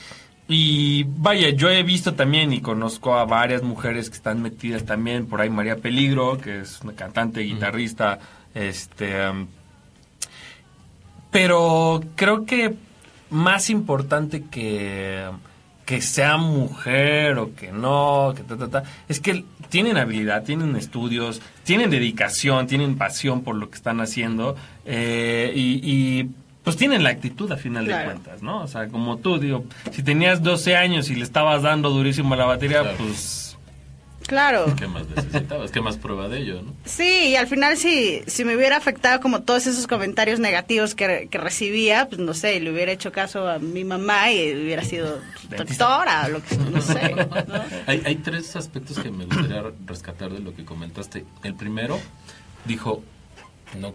[0.49, 5.27] y vaya, yo he visto también y conozco a varias mujeres que están metidas también,
[5.27, 8.19] por ahí María Peligro, que es una cantante, guitarrista,
[8.55, 9.29] este...
[9.29, 9.47] um,
[11.31, 12.75] pero creo que
[13.31, 15.29] más importante que,
[15.85, 20.77] que sea mujer o que no, que ta, ta, ta, es que tienen habilidad, tienen
[20.77, 26.31] estudios, tienen dedicación, tienen pasión por lo que están haciendo eh, y, y,
[26.65, 28.63] pues tienen la actitud a final de cuentas, ¿no?
[28.63, 32.37] O sea, como tú, digo, si tenías 12 años y le estabas dando durísimo a
[32.39, 32.97] la batería, Claro.
[32.99, 33.41] pues...
[34.27, 34.75] Claro.
[34.79, 35.71] ¿Qué más necesitabas?
[35.71, 36.73] ¿Qué más prueba de ello, no?
[36.87, 41.29] Sí, y al final si, si me hubiera afectado como todos esos comentarios negativos que,
[41.31, 45.21] que recibía, pues no sé, le hubiera hecho caso a mi mamá y hubiera sido
[45.59, 47.15] doctora o lo que no sé.
[47.15, 47.29] ¿no?
[47.87, 51.27] Hay, hay tres aspectos que me gustaría rescatar de lo que comentaste.
[51.43, 52.01] El primero,
[52.65, 53.05] dijo,
[53.79, 53.93] no,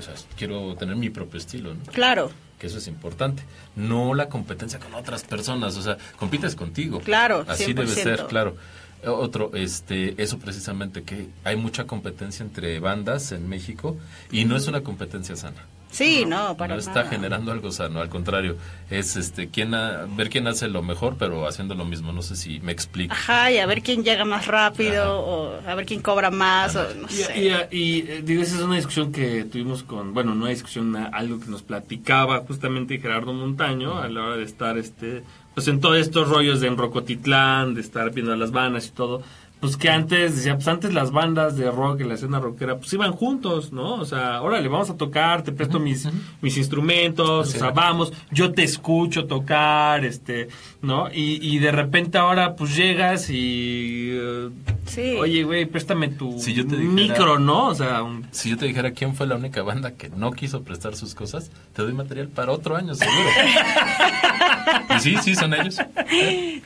[0.00, 1.82] o sea, quiero tener mi propio estilo, ¿no?
[1.92, 3.42] Claro, que eso es importante.
[3.76, 7.00] No la competencia con otras personas, o sea, compites contigo.
[7.00, 8.02] Claro, Así debe 100%.
[8.02, 8.56] ser, claro.
[9.02, 13.96] Eh, Otro, este, eso precisamente, que hay mucha competencia entre bandas en México
[14.30, 15.66] y no es una competencia sana.
[15.92, 17.08] Sí, no, para no está nada.
[17.08, 18.56] generando algo sano, al contrario,
[18.90, 22.12] es este, quién ha- ver quién hace lo mejor, pero haciendo lo mismo.
[22.12, 23.12] No sé si me explico.
[23.14, 26.82] Ajá, y a ver quién llega más rápido o a ver quién cobra más o
[26.94, 27.68] no Y, sé.
[27.70, 30.88] y- y, eh, digo, esa es una discusión que tuvimos con, bueno, no una discusión,
[30.88, 35.22] una- algo que nos platicaba justamente Gerardo Montaño a la hora de estar, este,
[35.54, 38.90] pues en todos estos rollos de en Rocotitlán, de estar viendo a las bandas y
[38.90, 39.22] todo.
[39.62, 42.92] Pues que antes, decía, pues antes las bandas de rock y la escena rockera, pues
[42.94, 43.94] iban juntos, ¿no?
[43.94, 46.08] O sea, órale, vamos a tocar, te presto mis,
[46.40, 50.48] mis instrumentos, o sea, vamos, yo te escucho tocar, este,
[50.80, 51.08] ¿no?
[51.12, 54.48] Y, y de repente ahora, pues llegas y, eh,
[54.86, 55.14] Sí.
[55.16, 57.66] oye, güey, préstame tu Si yo te dijera- micro, ¿no?
[57.68, 60.64] O sea, un- Si yo te dijera quién fue la única banda que no quiso
[60.64, 63.28] prestar sus cosas, te doy material para otro año, seguro.
[64.96, 65.76] y sí, sí, son ellos.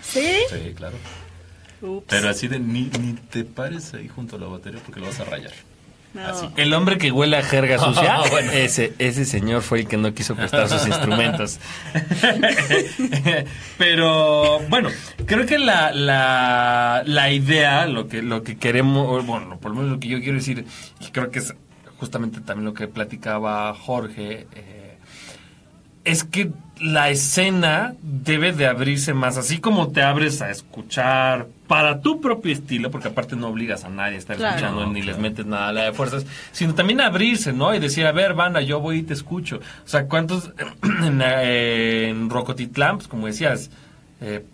[0.00, 0.40] ¿Sí?
[0.48, 0.96] Sí, claro.
[1.86, 2.06] Ups.
[2.08, 5.20] Pero así de ni, ni te pares ahí junto a la batería porque lo vas
[5.20, 5.52] a rayar.
[6.14, 6.52] No.
[6.56, 8.50] el hombre que huele a jerga sucia, bueno.
[8.52, 11.60] ese, ese señor fue el que no quiso prestar sus instrumentos.
[13.78, 14.88] Pero bueno,
[15.26, 19.92] creo que la, la, la idea, lo que, lo que queremos, bueno, por lo menos
[19.92, 20.64] lo que yo quiero decir,
[21.00, 21.54] y creo que es
[21.98, 24.85] justamente también lo que platicaba Jorge, eh,
[26.06, 26.50] es que
[26.80, 32.52] la escena debe de abrirse más, así como te abres a escuchar para tu propio
[32.52, 34.56] estilo, porque aparte no obligas a nadie a estar Claro.
[34.56, 37.74] escuchando No, ni les metes nada a la de fuerzas, sino también abrirse, ¿no?
[37.74, 39.56] Y decir, a ver, banda, yo voy y te escucho.
[39.56, 40.52] O sea, ¿cuántos
[41.02, 43.70] en, eh, en Rocotitlán, pues como decías,
[44.20, 44.44] eh,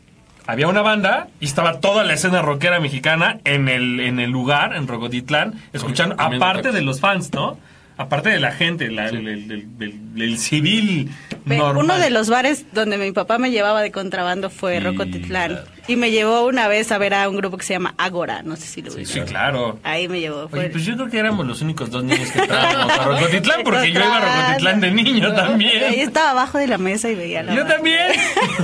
[0.47, 4.75] había una banda y estaba toda la escena rockera mexicana en el, en el lugar,
[4.77, 7.59] en Rocotitlán, escuchando, aparte de los fans, ¿no?
[7.99, 11.11] Aparte de la gente, la- el, el- el- el- el civil
[11.45, 11.85] normal.
[11.85, 15.49] Uno de los bares donde mi papá me llevaba de contrabando fue Rocotitlán.
[15.55, 15.65] claro.
[15.89, 18.55] Y me llevó una vez a ver a un grupo que se llama Agora, no
[18.55, 19.15] sé si lo Sí, viste.
[19.15, 19.81] Sí, claro.
[19.83, 20.49] Ahí me llevó.
[20.49, 23.61] Fue- Oye, pues yo creo que éramos los únicos dos niños que entrábamos a Rocotitlán,
[23.65, 25.95] porque yo iba a Rocotitlán de niño Ahí también.
[25.99, 28.13] estaba abajo de la mesa y veía la Yo también.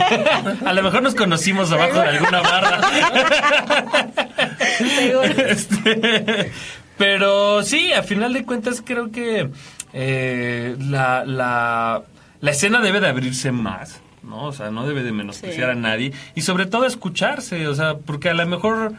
[0.65, 2.81] A lo mejor nos conocimos abajo de alguna barra.
[4.79, 5.23] Seguro.
[5.25, 6.53] Este,
[6.97, 9.49] pero sí, a final de cuentas creo que
[9.93, 12.03] eh, la, la,
[12.41, 14.01] la escena debe de abrirse más.
[14.23, 14.45] ¿no?
[14.45, 15.79] O sea, no debe de menospreciar Sí.
[15.79, 16.13] a nadie.
[16.35, 18.93] Y sobre todo escucharse, o sea, porque a lo mejor,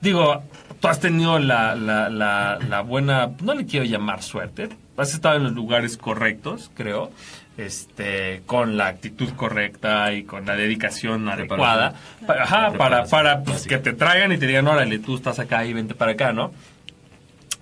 [0.00, 0.42] digo,
[0.80, 5.36] tú has tenido la, la, la, la buena, no le quiero llamar suerte, has estado
[5.36, 7.10] en los lugares correctos, creo,
[7.56, 11.94] este, con la actitud correcta y con la dedicación adecuada.
[12.26, 15.64] Para, ajá, para, para pues, que te traigan y te digan, órale, tú estás acá
[15.64, 16.52] y vente para acá, ¿no?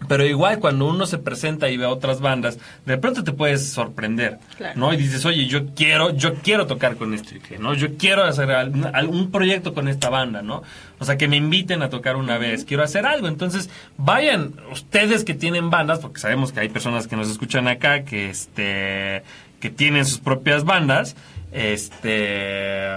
[0.09, 3.71] Pero igual cuando uno se presenta y ve a otras bandas, de pronto te puedes
[3.71, 4.79] sorprender, Claro.
[4.79, 4.93] ¿no?
[4.93, 7.75] Y dices, oye, yo quiero, yo quiero tocar con este, ¿no?
[7.75, 10.63] Yo quiero hacer algún, proyecto con esta banda, ¿no?
[10.99, 13.27] O sea, que me inviten a tocar una vez, quiero hacer algo.
[13.27, 18.05] Entonces, vayan ustedes que tienen bandas, porque sabemos que hay personas que nos escuchan acá
[18.05, 19.23] que, este,
[19.61, 21.17] que tienen sus propias bandas,
[21.53, 22.91] este,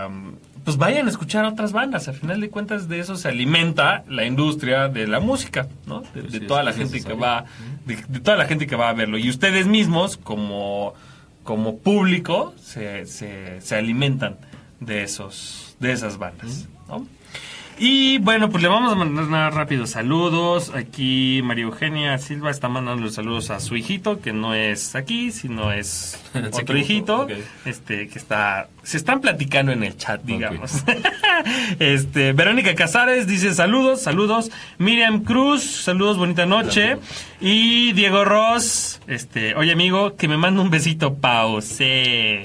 [0.64, 2.08] pues vayan a escuchar a otras bandas.
[2.08, 6.04] Al final de cuentas, de eso se alimenta la industria de la música, ¿no?
[6.14, 7.46] De, de toda la gente que va,
[7.86, 9.18] de, de toda la gente que va a verlo.
[9.18, 10.94] Y ustedes mismos, como,
[11.44, 14.38] como público, se, se, se alimentan
[14.80, 17.06] de esos, de esas bandas, ¿no?
[17.82, 20.74] Y bueno, pues le vamos a mandar nada rápido saludos.
[20.76, 25.32] Aquí María Eugenia Silva está mandando los saludos a su hijito, que no es aquí,
[25.32, 26.22] sino es
[26.52, 27.28] otro hijito,
[27.64, 30.84] este, que está, se están platicando en el chat, digamos.
[31.80, 34.52] este, Verónica Casares dice saludos, saludos.
[34.78, 36.98] Miriam Cruz, saludos, bonita noche.
[37.40, 42.44] Y Diego Ross, este, oye amigo, que me manda un besito, pause.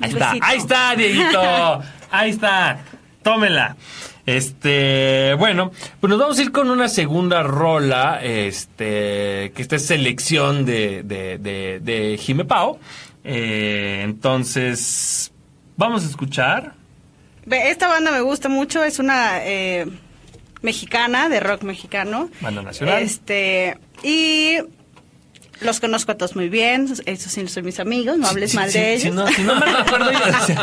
[0.00, 1.82] Ahí está, ahí está, Dieguito.
[2.14, 2.78] Ahí está.
[3.22, 3.76] Tómela.
[4.24, 9.86] Este, bueno, pues nos vamos a ir con una segunda rola, este, que esta es
[9.86, 12.78] selección de, de, de, de Jime Pao.
[13.24, 15.32] Eh, entonces,
[15.76, 16.74] vamos a escuchar.
[17.50, 19.86] Esta banda me gusta mucho, es una eh,
[20.62, 22.30] mexicana, de rock mexicano.
[22.40, 23.02] Banda nacional.
[23.02, 24.58] Este, y
[25.60, 28.98] los conozco a todos muy bien, esos sí son mis amigos, no hables mal de
[28.98, 29.14] si ellos.
[29.14, 30.60] no, si no mal recuerdo, ellos-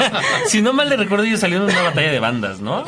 [0.47, 2.83] si no mal le recuerdo, ellos salieron en una batalla de bandas, ¿no?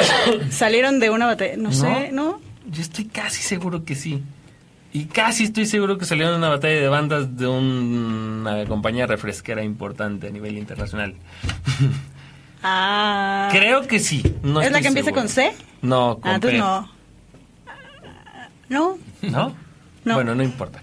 [0.49, 2.41] Salieron de una batalla, no, sé, ¿no?
[2.69, 4.21] Yo estoy casi seguro que sí.
[4.93, 9.07] Y casi estoy seguro que salieron en una batalla de bandas de un- una compañía
[9.07, 11.15] refresquera importante a nivel internacional.
[12.63, 13.49] Ah.
[13.51, 14.21] Creo que sí.
[14.43, 15.21] No ¿Es la que empieza seguro.
[15.23, 15.51] con C?
[15.81, 16.57] No, con Ah, P.
[16.59, 16.91] no.
[18.69, 18.97] ¿No?
[19.23, 19.55] ¿No?
[20.03, 20.15] No.
[20.15, 20.79] Bueno, no importa.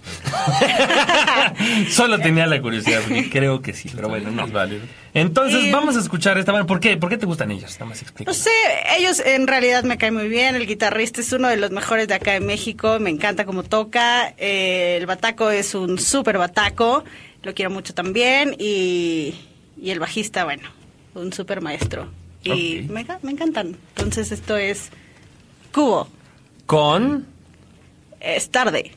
[1.91, 4.47] Solo tenía la curiosidad, porque creo que sí, pero bueno, no.
[4.47, 4.83] Es válido.
[5.15, 6.65] Entonces, Y- vamos a escuchar esta.
[6.67, 6.97] ¿Por qué?
[6.97, 7.73] ¿Por qué te gustan ellos?
[7.75, 8.31] Nada más explica.
[8.31, 8.51] No sé,
[8.99, 10.55] ellos en realidad me caen muy bien.
[10.55, 12.99] El guitarrista es uno de los mejores de acá de México.
[13.01, 14.35] Me encanta cómo toca.
[14.39, 17.05] Eh, el bataco es un súper bataco.
[17.43, 18.55] Lo quiero mucho también.
[18.59, 19.35] Y,
[19.81, 20.69] y el bajista, bueno,
[21.15, 22.09] un súper maestro.
[22.45, 23.77] Y me, me encantan.
[23.97, 24.91] Entonces esto es
[25.73, 26.09] Cubo.
[26.67, 27.27] Con
[28.21, 28.93] Es tarde.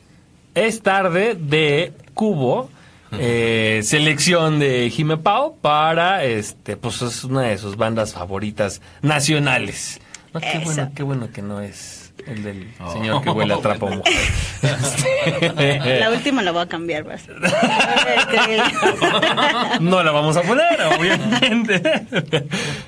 [0.54, 2.68] Es tarde de Cubo.
[3.18, 10.00] eh, selección de Jime Pao para este pues es una de sus bandas favoritas nacionales
[10.32, 10.64] No, qué Eso.
[10.64, 12.92] bueno qué bueno que no es el del Oh.
[12.92, 14.12] señor que huele a trapo mujer
[16.00, 17.04] La última la voy a cambiar.
[17.04, 17.22] vas.
[19.80, 21.82] no la vamos a poner, obviamente.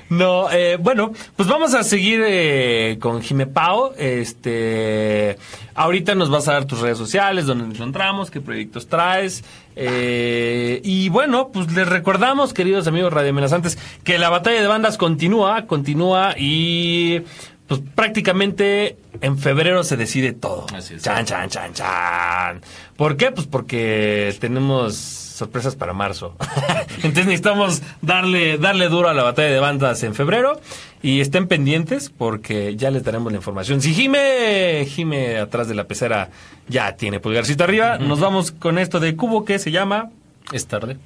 [0.09, 3.93] No, eh, bueno, pues vamos a seguir eh, con Jime Pao.
[3.97, 5.37] Este,
[5.75, 9.43] ahorita nos vas a dar tus redes sociales, donde nos encontramos, qué proyectos traes.
[9.75, 15.65] eh, y bueno, pues les recordamos, queridos amigos radioamenazantes, que la batalla de bandas continúa,
[15.67, 17.21] continúa y
[17.67, 20.65] pues prácticamente en febrero se decide todo.
[20.73, 21.03] Así es.
[21.03, 22.61] Chan, chan, chan, chan.
[22.95, 23.31] ¿Por qué?
[23.31, 26.35] Pues porque tenemos sorpresas para marzo.
[26.97, 30.61] Entonces necesitamos darle, darle duro a la batalla de bandas en febrero.
[31.01, 33.81] Y estén pendientes porque ya les daremos la información.
[33.81, 36.29] Si Jime, Jime atrás de la pecera
[36.67, 40.09] ya tiene pulgarcito arriba, nos vamos con esto de Cubo que se llama
[40.51, 40.97] Es tarde.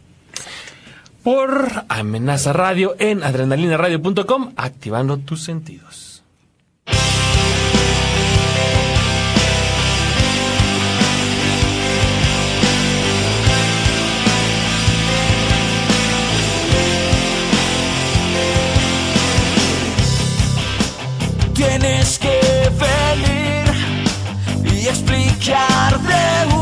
[1.22, 6.09] por Amenaza Radio en adrenalinaradio.com, activando tus sentidos.
[21.80, 23.74] Tienes que venir
[24.66, 26.59] y explicar de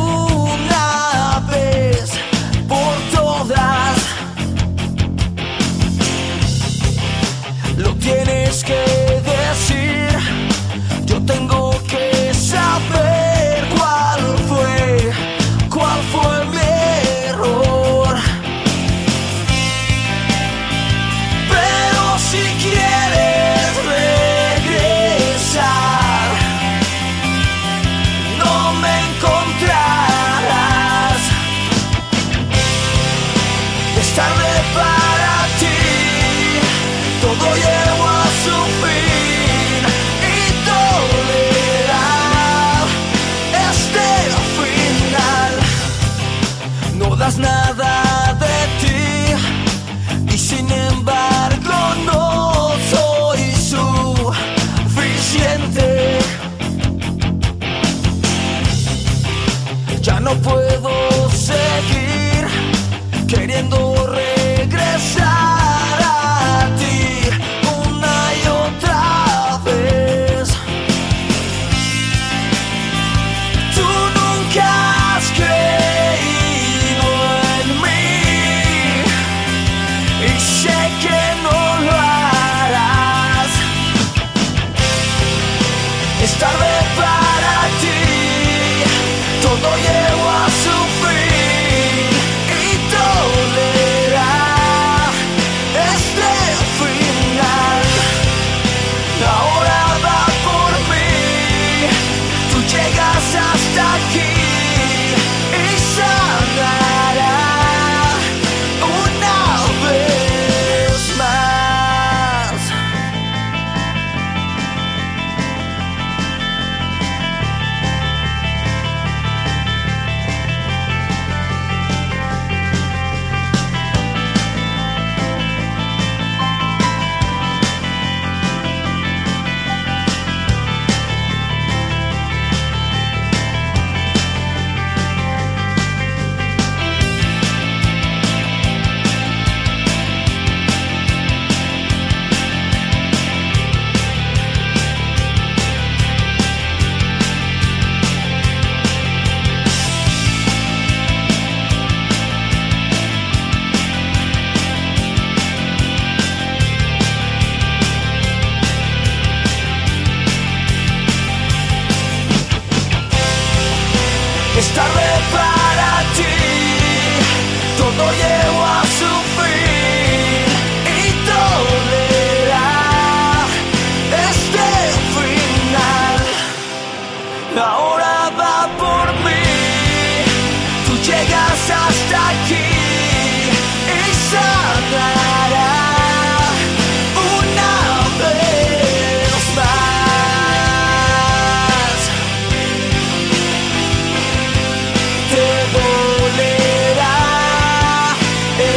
[63.28, 63.87] queriendo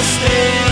[0.01, 0.70] este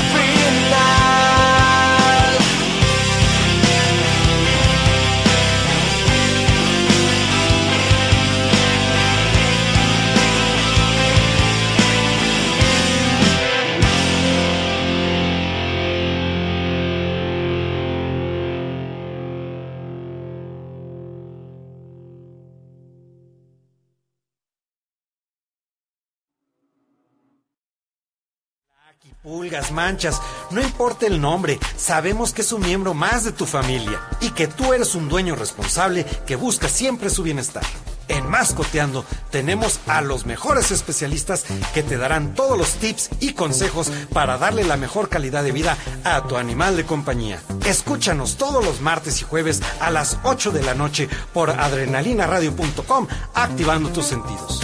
[29.23, 34.01] Pulgas, manchas, no importa el nombre, sabemos que es un miembro más de tu familia
[34.21, 37.65] y que tú eres un dueño responsable que busca siempre su bienestar.
[38.07, 41.45] En Mascoteando tenemos a los mejores especialistas
[41.75, 45.77] que te darán todos los tips y consejos para darle la mejor calidad de vida
[46.05, 47.43] a tu animal de compañía.
[47.67, 53.91] Escúchanos todos los martes y jueves a las 8 de la noche por adrenalinaradio.com, activando
[53.91, 54.61] tus sentidos.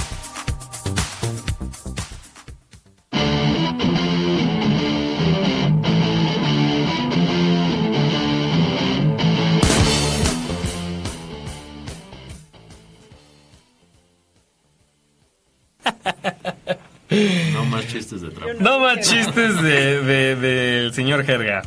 [17.53, 18.53] No más chistes de trapo.
[18.61, 21.63] No más chistes de, de- del señor Jerga.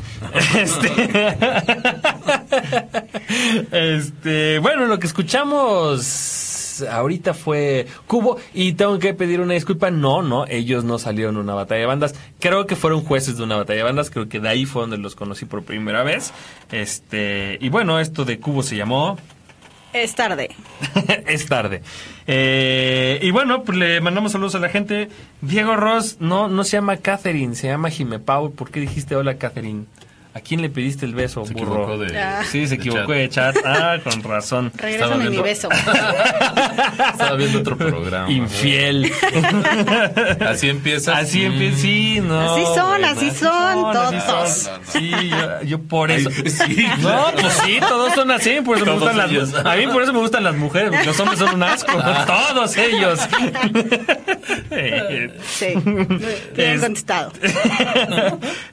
[0.55, 0.89] Este,
[3.71, 9.89] este, bueno, lo que escuchamos ahorita fue Cubo y tengo que pedir una disculpa.
[9.91, 12.15] No, no, ellos no salieron en una batalla de bandas.
[12.39, 14.09] Creo que fueron jueces de una batalla de bandas.
[14.11, 16.33] Creo que de ahí fue donde los conocí por primera vez.
[16.71, 19.17] Este, y bueno, esto de Cubo se llamó
[19.93, 20.49] Es tarde.
[21.27, 21.81] es tarde.
[22.27, 25.09] Eh, y bueno, pues le mandamos saludos a la gente.
[25.41, 28.51] Diego Ross no, no se llama Catherine, se llama Jime Pau.
[28.51, 29.85] ¿Por qué dijiste hola, Catherine?
[30.37, 31.83] ¿A quién le pediste el beso, Se burro?
[31.83, 32.43] equivocó de- Ah.
[32.43, 33.15] Sí, se de equivocó chat.
[33.17, 33.55] de chat.
[33.65, 34.71] Ah, con razón.
[34.77, 35.67] Regrésame mi beso.
[37.11, 38.29] Estaba viendo otro programa.
[38.31, 39.11] Infiel.
[40.47, 41.17] Así empieza.
[41.17, 41.77] Así empieza.
[41.79, 42.53] Sí, no.
[42.53, 44.69] Así son, bueno, así son todos.
[44.89, 46.29] Sí, yo, yo por eso.
[46.99, 48.61] No, pues sí, todos son así.
[48.63, 49.65] Por eso me gustan las.
[49.65, 50.89] A mí por eso me gustan las mujeres.
[50.91, 51.91] porque Los hombres son un asco.
[52.27, 53.19] Todos ellos.
[55.49, 55.67] Sí.
[56.55, 57.31] Bien Es- contestado.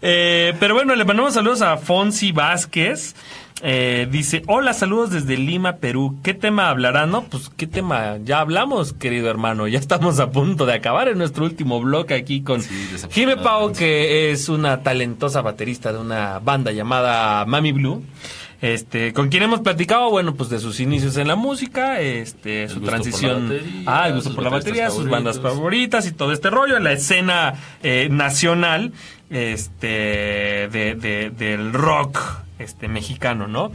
[0.03, 3.15] Eh, pero bueno, le mandamos saludos a Fonsi Vázquez.
[3.63, 6.19] Eh, dice, hola, saludos desde Lima, Perú.
[6.23, 7.07] ¿Qué tema hablará?
[7.07, 8.19] No, pues, ¿qué tema?
[8.25, 9.69] Ya hablamos, querido hermano.
[9.69, 13.15] Ya estamos a punto de acabar en nuestro último bloque aquí con desafortunadamente.
[13.15, 18.03] Jime Pau, que es una talentosa baterista de una banda llamada Mami Blue.
[18.65, 22.81] Este, con quien hemos platicado, bueno, pues de sus inicios en la música, este, su
[22.81, 26.79] transición, batería, ah, el gusto por la batería, sus bandas favoritas y todo este rollo,
[26.79, 28.93] la escena eh, nacional,
[29.31, 29.87] este,
[30.69, 32.19] de, de- del rock,
[32.59, 33.73] este, mexicano, ¿no?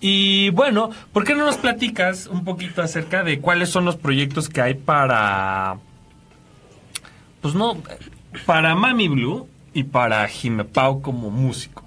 [0.00, 4.48] Y bueno, ¿por qué no nos platicas un poquito acerca de cuáles son los proyectos
[4.50, 5.76] que hay para,
[7.40, 7.76] pues no,
[8.46, 11.82] para Mami Blue y para Jime Pau como músico?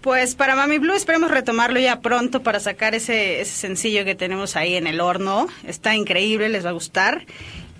[0.00, 4.54] Pues para Mami Blue esperemos retomarlo ya pronto para sacar ese, ese sencillo que tenemos
[4.56, 5.48] ahí en el horno.
[5.64, 7.26] Está increíble, les va a gustar.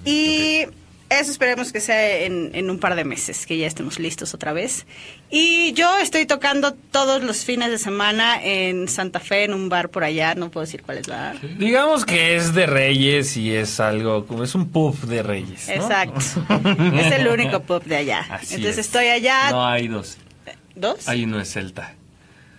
[0.04, 0.62] Y
[1.08, 4.52] eso esperemos que sea en, en un par de meses, que ya estemos listos otra
[4.52, 4.86] vez.
[5.30, 9.88] Y yo estoy tocando todos los fines de semana en Santa Fe, en un bar
[9.90, 11.34] por allá, no puedo decir cuál es la...
[11.58, 15.68] Digamos que es de Reyes y es algo como es un pub de Reyes.
[15.68, 15.74] ¿no?
[15.74, 16.18] Exacto.
[16.96, 18.26] es el único pop de allá.
[18.30, 18.86] Así Entonces es.
[18.86, 19.50] estoy allá.
[19.50, 20.18] No hay dos.
[20.74, 21.08] ¿Dos?
[21.08, 21.94] Hay uno es Celta.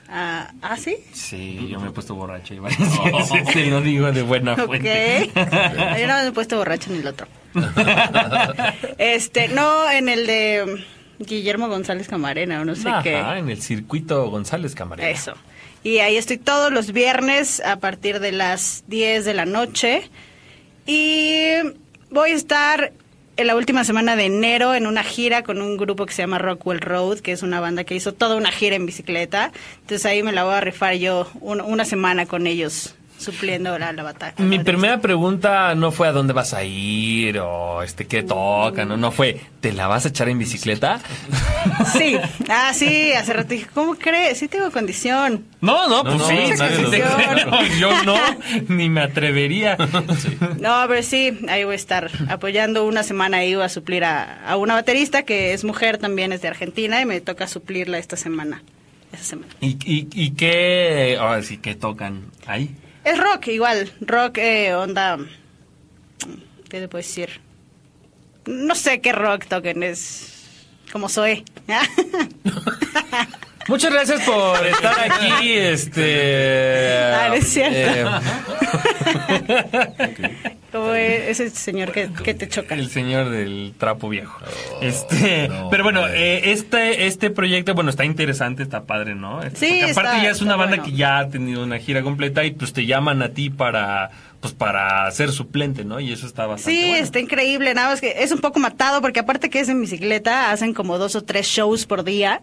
[0.10, 0.96] Ah, ¿ah, sí?
[1.12, 4.66] Sí, yo me he puesto borracho y varias veces, te lo digo de buena Ok.
[4.66, 5.30] fuente.
[5.36, 7.28] Yo no me he puesto borracho ni el otro.
[8.98, 10.84] este, no, en el de
[11.20, 13.18] Guillermo González Camarena o no sé Ajá, qué.
[13.18, 15.10] en el circuito González Camarena.
[15.10, 15.34] Eso.
[15.84, 20.10] Y ahí estoy todos los viernes a partir de las 10 de la noche.
[20.86, 21.52] Y
[22.12, 22.92] voy a estar
[23.38, 26.40] en la última semana de enero en una gira con un grupo que se llama
[26.40, 29.52] Rockwell Road, que es una banda que hizo toda una gira en bicicleta.
[29.82, 32.96] Entonces ahí me la voy a rifar yo un- una semana con ellos
[33.32, 34.34] supliendo la, la batalla.
[34.38, 38.96] Mi primera pregunta no fue a dónde vas a ir o este qué toca, no,
[38.98, 41.00] no fue, ¿te la vas a echar en bicicleta?
[41.98, 42.18] Sí,
[42.50, 44.38] ah, sí, hace rato dije, ¿cómo crees?
[44.40, 45.46] Sí tengo condición.
[45.62, 47.46] No, no, No, pues no, sí, nadie sí, lo sí, duda.
[47.46, 48.16] no, yo no,
[48.70, 49.76] ni me atrevería.
[50.60, 54.48] No, pero sí, ahí voy a estar apoyando una semana ahí voy a suplir a,
[54.48, 58.16] a una baterista que es mujer, también es de Argentina y me toca suplirla esta
[58.16, 58.64] semana.
[59.14, 59.54] Esa semana.
[59.62, 62.76] ¿Y, y, y qué, ahora sí, qué tocan ahí?
[63.08, 65.18] Es rock igual, rock eh, onda,
[66.68, 67.40] ¿qué te puedo decir?
[68.46, 70.44] No sé qué rock toquen, es
[70.92, 71.46] como soy.
[73.68, 76.94] Muchas gracias por estar aquí, este...
[77.14, 77.76] Ah, es cierto.
[77.78, 78.06] eh,
[80.72, 82.76] como ese señor que, que te choca.
[82.76, 84.40] El señor del trapo viejo.
[84.82, 89.42] este, pero bueno, eh, este este proyecto, bueno, está interesante, está padre, ¿no?
[89.44, 90.84] Este, Sí, porque aparte está- ya es una banda bueno.
[90.92, 94.54] que ya ha tenido una gira completa y pues te llaman a ti para pues
[94.54, 96.00] para ser suplente, ¿no?
[96.00, 97.04] Y eso está bastante Sí, bueno.
[97.04, 100.52] está increíble, nada más que es un poco matado porque aparte que es en bicicleta,
[100.52, 102.42] hacen como dos o tres shows por día,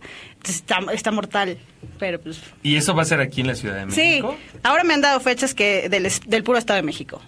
[0.49, 1.57] está, está mortal,
[1.99, 4.37] pero pues Y eso va a ser aquí en la Ciudad de sí, México.
[4.63, 7.21] ahora me han dado fechas que del, del puro Estado de México.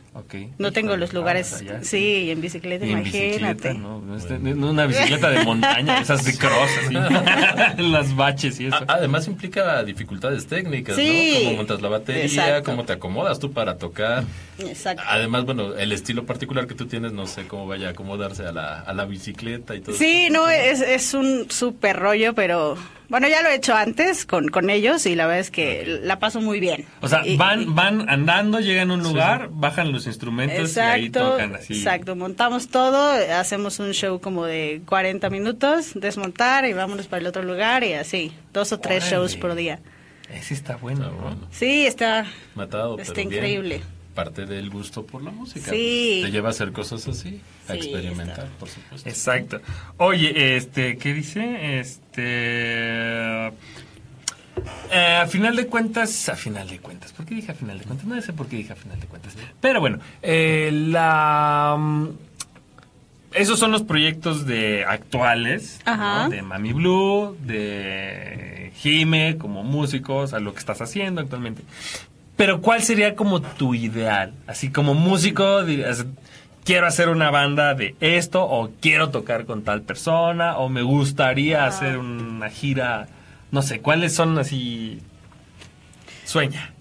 [0.58, 1.80] No tengo los lugares, allá.
[1.82, 3.28] sí, en bicicleta, Y en imagínate.
[3.28, 4.00] bicicleta, ¿no?
[4.00, 6.94] No, no una bicicleta de montaña, esas de cross, así,
[7.82, 8.76] las baches y eso.
[8.76, 11.32] A- Además implica dificultades técnicas, Sí.
[11.34, 11.44] ¿no?
[11.44, 12.70] Cómo montas la batería, Exacto.
[12.70, 14.24] cómo te acomodas tú para tocar.
[14.58, 15.02] Exacto.
[15.06, 18.52] Además, bueno, el estilo particular que tú tienes, no sé cómo vaya a acomodarse a
[18.52, 19.94] la, a la bicicleta y todo.
[19.96, 22.76] Sí, no, es, es un súper rollo, pero
[23.08, 26.18] bueno, ya lo he hecho antes con, con ellos y la verdad es que la
[26.18, 26.86] paso muy bien.
[27.02, 31.04] O sea, Y- van, van andando, llegan a un lugar, bajan los instrumentos y ahí
[31.06, 31.74] Exacto, tocan así.
[31.74, 32.16] exacto.
[32.16, 37.42] Montamos todo, hacemos un show como de 40 minutos, desmontar y vámonos para el otro
[37.42, 39.16] lugar y así, dos o tres Órale.
[39.16, 39.80] shows por día.
[40.32, 41.38] Ese está bueno, ¿no?
[41.52, 43.38] Sí, está, Matado, está pero bien.
[43.38, 43.82] increíble.
[44.14, 45.70] Parte del gusto por la música.
[45.70, 46.20] Sí.
[46.24, 49.06] Te lleva a hacer cosas así, a Sí, experimentar, por supuesto.
[49.08, 49.60] Exacto.
[49.98, 51.78] Oye, este, ¿qué dice?
[51.80, 53.52] Este...
[54.90, 57.84] eh, a final de cuentas, a final de cuentas, ¿por qué dije a final de
[57.84, 58.06] cuentas?
[58.06, 59.36] No sé por qué dije a final de cuentas.
[59.60, 61.76] Pero bueno, eh, la...
[61.78, 62.08] mm,
[63.34, 65.80] Esos son los proyectos de actuales,
[66.30, 71.62] de Mami Blue, de Jime como músicos, a lo que estás haciendo actualmente.
[72.36, 74.32] Pero ¿cuál sería como tu ideal?
[74.46, 75.60] Así como músico,
[76.64, 81.66] quiero hacer una banda de esto, o quiero tocar con tal persona, o me gustaría
[81.66, 83.08] hacer una gira,
[83.50, 84.98] no sé, ¿cuáles son así?
[86.24, 86.72] Sueña.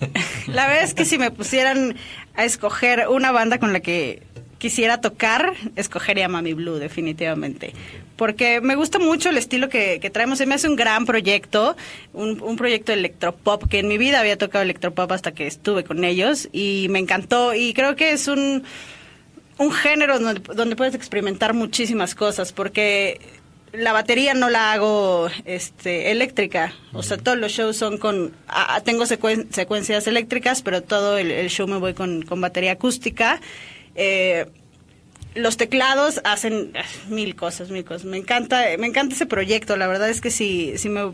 [0.46, 1.96] La verdad es que si me pusieran
[2.34, 4.22] a escoger una banda con la que
[4.58, 7.72] quisiera tocar, escogería Mami Blue, definitivamente.
[8.16, 10.38] Porque me gusta mucho el estilo que, traemos.
[10.38, 11.76] Se me hace un gran proyecto,
[12.12, 16.04] un, un proyecto electropop, que en mi vida había tocado electropop hasta que estuve con
[16.04, 17.54] ellos y me encantó.
[17.54, 18.64] Y creo que es un,
[19.58, 23.20] un género donde, donde puedes experimentar muchísimas cosas, porque
[23.72, 26.72] la batería no la hago este, eléctrica.
[26.92, 28.34] O sea, todos los shows son con...
[28.48, 32.40] ah, ah, tengo secuen- secuencias eléctricas, pero todo el, el show me voy con, con
[32.40, 33.40] batería acústica.
[33.94, 34.46] Eh,
[35.34, 38.04] los teclados hacen ah, mil cosas, mil cosas.
[38.04, 39.76] Me encanta, me encanta ese proyecto.
[39.76, 41.12] La verdad es que si, si me...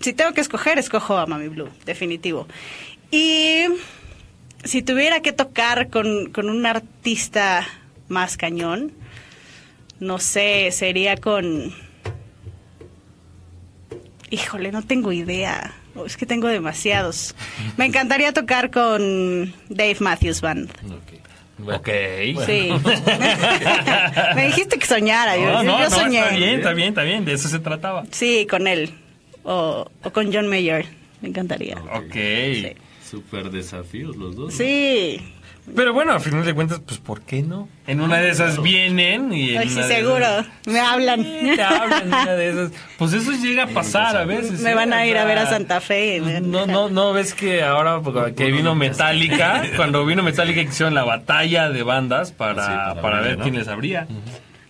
[0.00, 2.46] Si tengo que escoger, escojo a Mami Blue, definitivo.
[3.10, 3.64] Y
[4.64, 7.66] si tuviera que tocar con, con un artista
[8.08, 8.92] más cañón,
[10.00, 11.72] no sé, sería con...
[14.30, 15.72] Híjole, no tengo idea.
[15.94, 17.34] Oh, Es que tengo demasiados.
[17.76, 20.70] Me encantaría tocar con Dave Matthews Band.
[20.70, 21.20] Ok.
[21.58, 21.88] Bueno, Ok.
[22.46, 22.68] Sí.
[24.34, 25.36] Me dijiste que soñara.
[25.36, 26.18] Yo, No, no, yo no, soñé.
[26.20, 28.04] está bien, está bien, está bien, de eso se trataba.
[28.10, 28.90] Sí, con él.
[29.44, 30.86] O, o con John Mayer.
[31.20, 31.76] Me encantaría.
[31.78, 32.12] Ok.
[32.14, 32.66] Sí.
[33.08, 34.50] Súper desafíos los dos.
[34.52, 34.56] ¿no?
[34.58, 35.20] Sí.
[35.74, 37.68] Pero bueno, a final de cuentas, pues ¿por qué no?
[37.86, 40.16] En una de esas vienen y en sí, una de seguro.
[40.24, 41.22] esas- Me hablan.
[41.22, 42.72] Sí, te hablan una de esas.
[42.98, 44.60] Pues eso llega a pasar a veces.
[44.60, 44.74] Me ¿eh?
[44.74, 46.20] van a ir a sea, ver a Santa Fe.
[46.42, 51.04] No, no, no ves que ahora porque que vino Metallica, cuando vino Metallica hicieron la
[51.04, 54.06] batalla de bandas para, Sí, para para ver, quién les abría.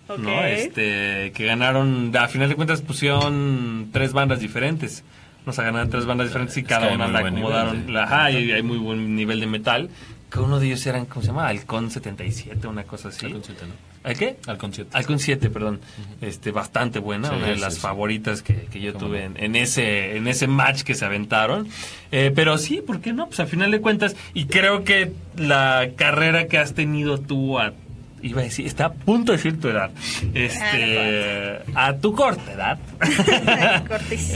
[0.07, 0.19] Ok.
[0.19, 0.45] ¿no?
[0.45, 5.03] Este, que ganaron, a final de cuentas pusieron tres bandas diferentes.
[5.45, 7.71] Nos ganaron tres bandas diferentes y Es cada que una la acomodaron.
[7.73, 7.91] nivel, sí.
[7.91, 9.89] la- Ajá, y hay muy buen nivel de metal.
[10.31, 11.47] Que uno de ellos eran, ¿cómo se llama?
[11.47, 13.25] Halcón 77, una cosa así.
[13.27, 13.73] Al concierto, ¿no?
[14.03, 14.37] ¿Al qué?
[14.47, 14.95] Al concierto.
[14.97, 15.79] Halcón 7, perdón.
[16.21, 17.79] Este, bastante buena, Sí, una de sí, las sí.
[17.79, 19.37] favoritas que, que yo tuve no.
[19.37, 21.67] en, en ese, en ese match que se aventaron.
[22.11, 23.27] Eh, pero sí, ¿por qué no?
[23.27, 27.73] Pues a final de cuentas, y creo que la carrera que has tenido tú a
[28.21, 29.91] iba a decir, está a punto de decir tu edad.
[30.33, 32.79] Este, a tu corta edad.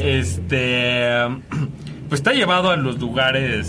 [0.01, 1.09] Este,
[2.09, 3.67] pues te ha llevado a los lugares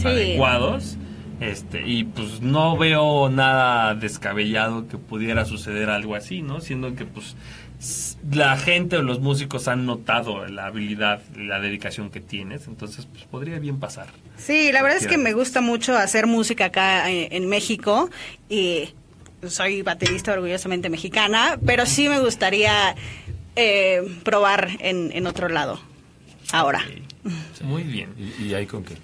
[0.00, 0.06] Sí.
[0.06, 0.97] adecuados.
[1.40, 6.60] Este, y pues no veo nada descabellado que pudiera suceder algo así, ¿no?
[6.60, 7.36] Siendo que pues
[8.32, 13.06] la gente o los músicos han notado la habilidad y la dedicación que tienes, entonces
[13.06, 14.08] pues podría bien pasar.
[14.36, 18.10] Sí, la verdad es que me gusta mucho hacer música acá eh, en México
[18.48, 18.88] y
[19.46, 22.96] soy baterista orgullosamente mexicana, pero sí me gustaría
[23.54, 25.80] eh, probar en, en otro lado
[26.50, 26.84] ahora.
[27.62, 28.10] Muy bien.
[28.18, 28.94] ¿Y, y ahí con qué?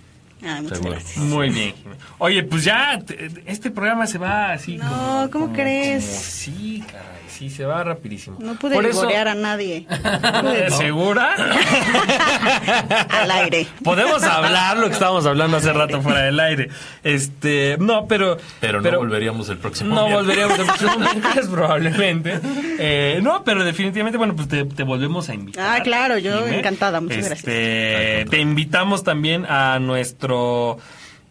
[0.47, 0.95] Ah, muchas Seguro.
[0.97, 1.17] gracias.
[1.25, 1.75] Muy bien.
[1.75, 1.97] Jimena.
[2.19, 4.77] Oye, pues ya te- este programa se va así.
[4.77, 6.05] No, como- ¿cómo como- crees?
[6.05, 8.39] como- sí, caray, sí, se va rapidísimo.
[8.41, 9.87] No pude Por eso- a nadie.
[10.77, 11.35] ¿Segura?
[13.11, 13.67] Al aire.
[13.83, 16.69] Podemos hablar lo que estábamos hablando hace rato fuera del aire.
[17.03, 18.37] Este, no, pero.
[18.61, 20.27] Pero no volveríamos el próximo No miércoles.
[20.27, 22.41] volveríamos el próximo miércoles, probablemente.
[22.79, 25.81] Eh, no, pero definitivamente, bueno, pues te, te volvemos a invitar.
[25.81, 30.79] Ah, claro, yo encantada, muchas Este, Te invitamos también a nuestro.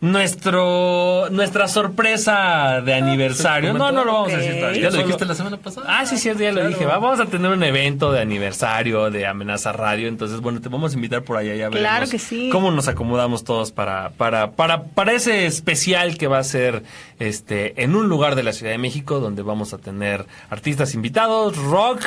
[0.04, 3.74] Nuestro, nuestra sorpresa de aniversario.
[3.74, 4.00] No, comentó.
[4.00, 4.82] no lo vamos a decir todavía.
[4.82, 5.88] Ya lo solo- dijiste la semana pasada.
[5.90, 6.68] Ah, sí, sí, ya lo Claro.
[6.70, 6.86] dije.
[6.86, 10.08] Va, Vamos a tener un evento de aniversario de Amenaza Radio.
[10.08, 11.56] Entonces, bueno, te vamos a invitar por allá.
[11.56, 12.50] Ya Claro veremos que sí.
[12.52, 16.84] cómo nos acomodamos todos para, para, para, para ese especial que va a ser
[17.20, 21.58] este en un lugar de la Ciudad de México donde vamos a tener artistas invitados,
[21.58, 22.02] rock,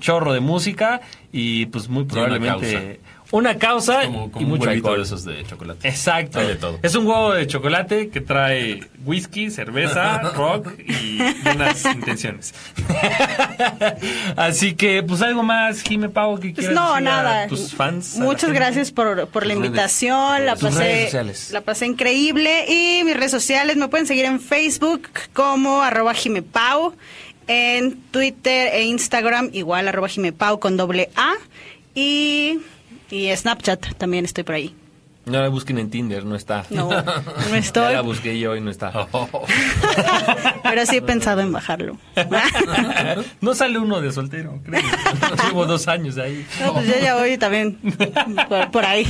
[0.00, 1.00] chorro de música
[1.32, 3.00] y pues muy probablemente
[3.32, 4.96] una causa, Como, como y un mucho alcohol.
[4.98, 5.88] de esos de chocolate.
[5.88, 6.38] Exacto.
[6.38, 6.78] Hay de todo.
[6.82, 12.54] Es un huevo de chocolate que trae whisky, cerveza, rock y buenas intenciones.
[14.36, 18.16] Así que, pues algo más, Jime Pau, que Pues quieras no, decir a tus fans.
[18.16, 19.66] Muchas gracias por, por la redes.
[19.66, 20.46] invitación.
[20.46, 21.50] La pasé, sociales.
[21.52, 22.64] la pasé increíble.
[22.68, 26.94] Y mis redes sociales me pueden seguir en Facebook como arroba jimepau.
[27.48, 31.34] En Twitter e Instagram igual arroba jimepau con doble A.
[31.94, 32.58] Y,
[33.10, 34.74] y Snapchat también estoy por ahí.
[35.24, 36.64] No la busquen en Tinder, no está.
[36.70, 37.02] No, no
[37.50, 37.94] Ya estoy.
[37.94, 38.92] la busqué yo y no está.
[40.62, 41.98] Pero sí he pensado en bajarlo.
[43.40, 44.82] no sale uno de soltero, creo.
[45.48, 46.46] Llevo dos años ahí.
[46.60, 47.76] No, pues yo ya voy también
[48.48, 49.04] por, por ahí.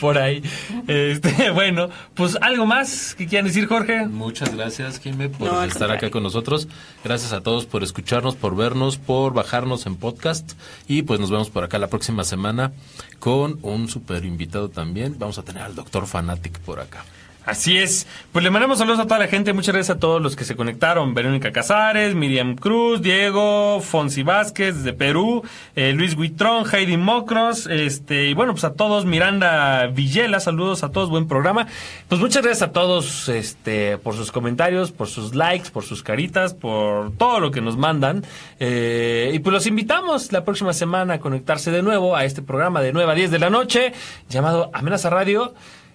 [0.00, 0.42] Por ahí.
[0.86, 4.06] Este, bueno, pues algo más que quieran decir, Jorge.
[4.06, 6.68] Muchas gracias, Jimé, por No, estar acá con nosotros.
[7.04, 10.52] Gracias a todos por escucharnos, por vernos, por bajarnos en podcast.
[10.88, 12.72] Y pues nos vemos por acá la próxima semana
[13.18, 15.16] con un super invitado también.
[15.18, 17.04] Vamos a tener al doctor Fanatic por acá.
[17.50, 18.06] Así es.
[18.30, 19.52] Pues le mandamos saludos a toda la gente.
[19.52, 21.14] Muchas gracias a todos los que se conectaron.
[21.14, 25.42] Verónica Casares, Miriam Cruz, Diego, Fonsi Vázquez de Perú,
[25.74, 30.92] eh, Luis Huitrón, Heidi Mocros, este, y bueno, pues a todos, Miranda Villela, saludos a
[30.92, 31.66] todos, buen programa.
[32.08, 36.54] Pues muchas gracias a todos, este, por sus comentarios, por sus likes, por sus caritas,
[36.54, 38.24] por todo lo que nos mandan.
[38.60, 42.80] Eh, y pues los invitamos la próxima semana a conectarse de nuevo a este programa
[42.80, 43.92] de 9 a 10 de la noche,
[44.28, 45.52] llamado Amenaza Radio.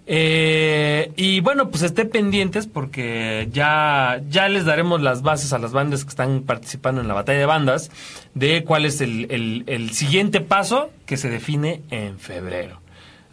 [0.07, 5.71] Eh, y bueno, pues estén pendientes porque ya, ya les daremos las bases a las
[5.71, 7.89] bandas que están participando en la batalla de bandas
[8.35, 12.79] de cuál es el, el- el siguiente paso que se define en febrero.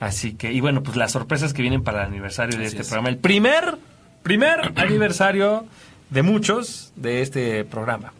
[0.00, 3.08] Así que, y bueno, pues las sorpresas que vienen para el aniversario de este programa.
[3.10, 3.76] El primer,
[4.22, 5.66] primer aniversario
[6.10, 8.12] de muchos de este programa.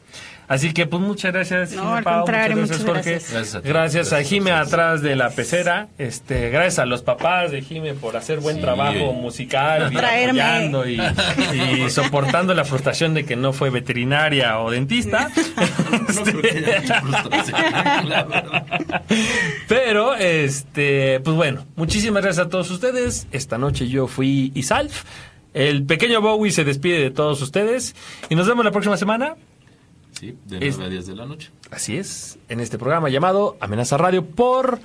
[0.53, 1.73] Así que, pues muchas gracias.
[1.73, 3.11] No, al Pau, contrario, muchas muchas Jorge.
[3.13, 3.33] gracias.
[3.33, 3.69] Gracias a ti.
[3.71, 5.89] Gracias a Gracias a Jime atrás de la pecera.
[5.97, 11.01] Este, gracias a los papás de Jime por hacer buen trabajo musical y apoyando y,
[11.01, 15.31] y soportando la frustración de que no fue veterinaria o dentista.
[16.09, 16.83] Este,
[19.69, 23.27] Pero, este, pues bueno, muchísimas gracias a todos ustedes.
[23.33, 25.05] Esta noche yo fui Isalf.
[25.55, 27.95] El pequeño Bowie se despide de todos ustedes
[28.29, 29.35] y nos vemos la próxima semana.
[30.23, 31.51] Sí, de Es- 9 a 10 de la noche.
[31.73, 34.79] Así es, en este programa llamado Amenaza Radio por...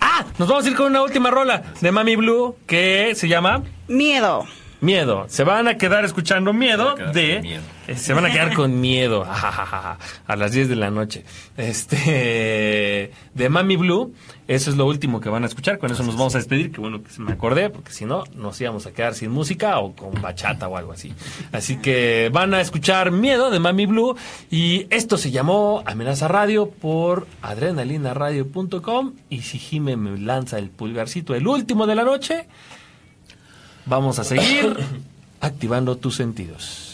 [0.00, 3.64] Ah, nos vamos a ir con una última rola de Mami Blue que se llama
[3.88, 4.44] Miedo.
[4.84, 5.24] Miedo.
[5.28, 7.40] Se van a quedar escuchando Miedo Se de...
[7.42, 7.62] miedo.
[7.88, 11.24] eh, Se van a quedar con miedo ajajaja, a las 10 de la noche.
[11.56, 13.10] Este...
[13.34, 14.14] De Mami Blue.
[14.46, 15.78] Eso es lo último que van a escuchar.
[15.78, 16.70] Con eso nos vamos a despedir.
[16.70, 19.78] Que bueno que se me acordé, porque si no, nos íbamos a quedar sin música
[19.78, 21.14] o con bachata o algo así.
[21.50, 24.16] Así que van a escuchar Miedo de Mami Blue.
[24.50, 29.12] Y esto se llamó Amenaza Radio por adrenalinaradio.com.
[29.30, 32.46] Y si Jime me lanza el pulgarcito, el último de la noche,
[33.86, 34.76] vamos a seguir
[35.40, 36.93] activando tus sentidos.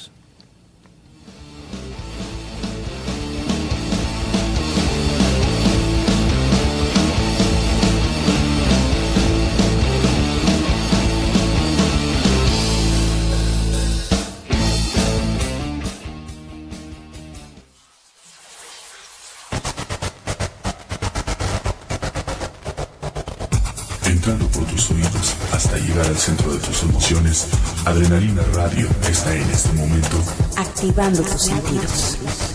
[27.86, 30.22] Adrenalina Radio está en este momento
[30.56, 32.49] Activando tus sentidos.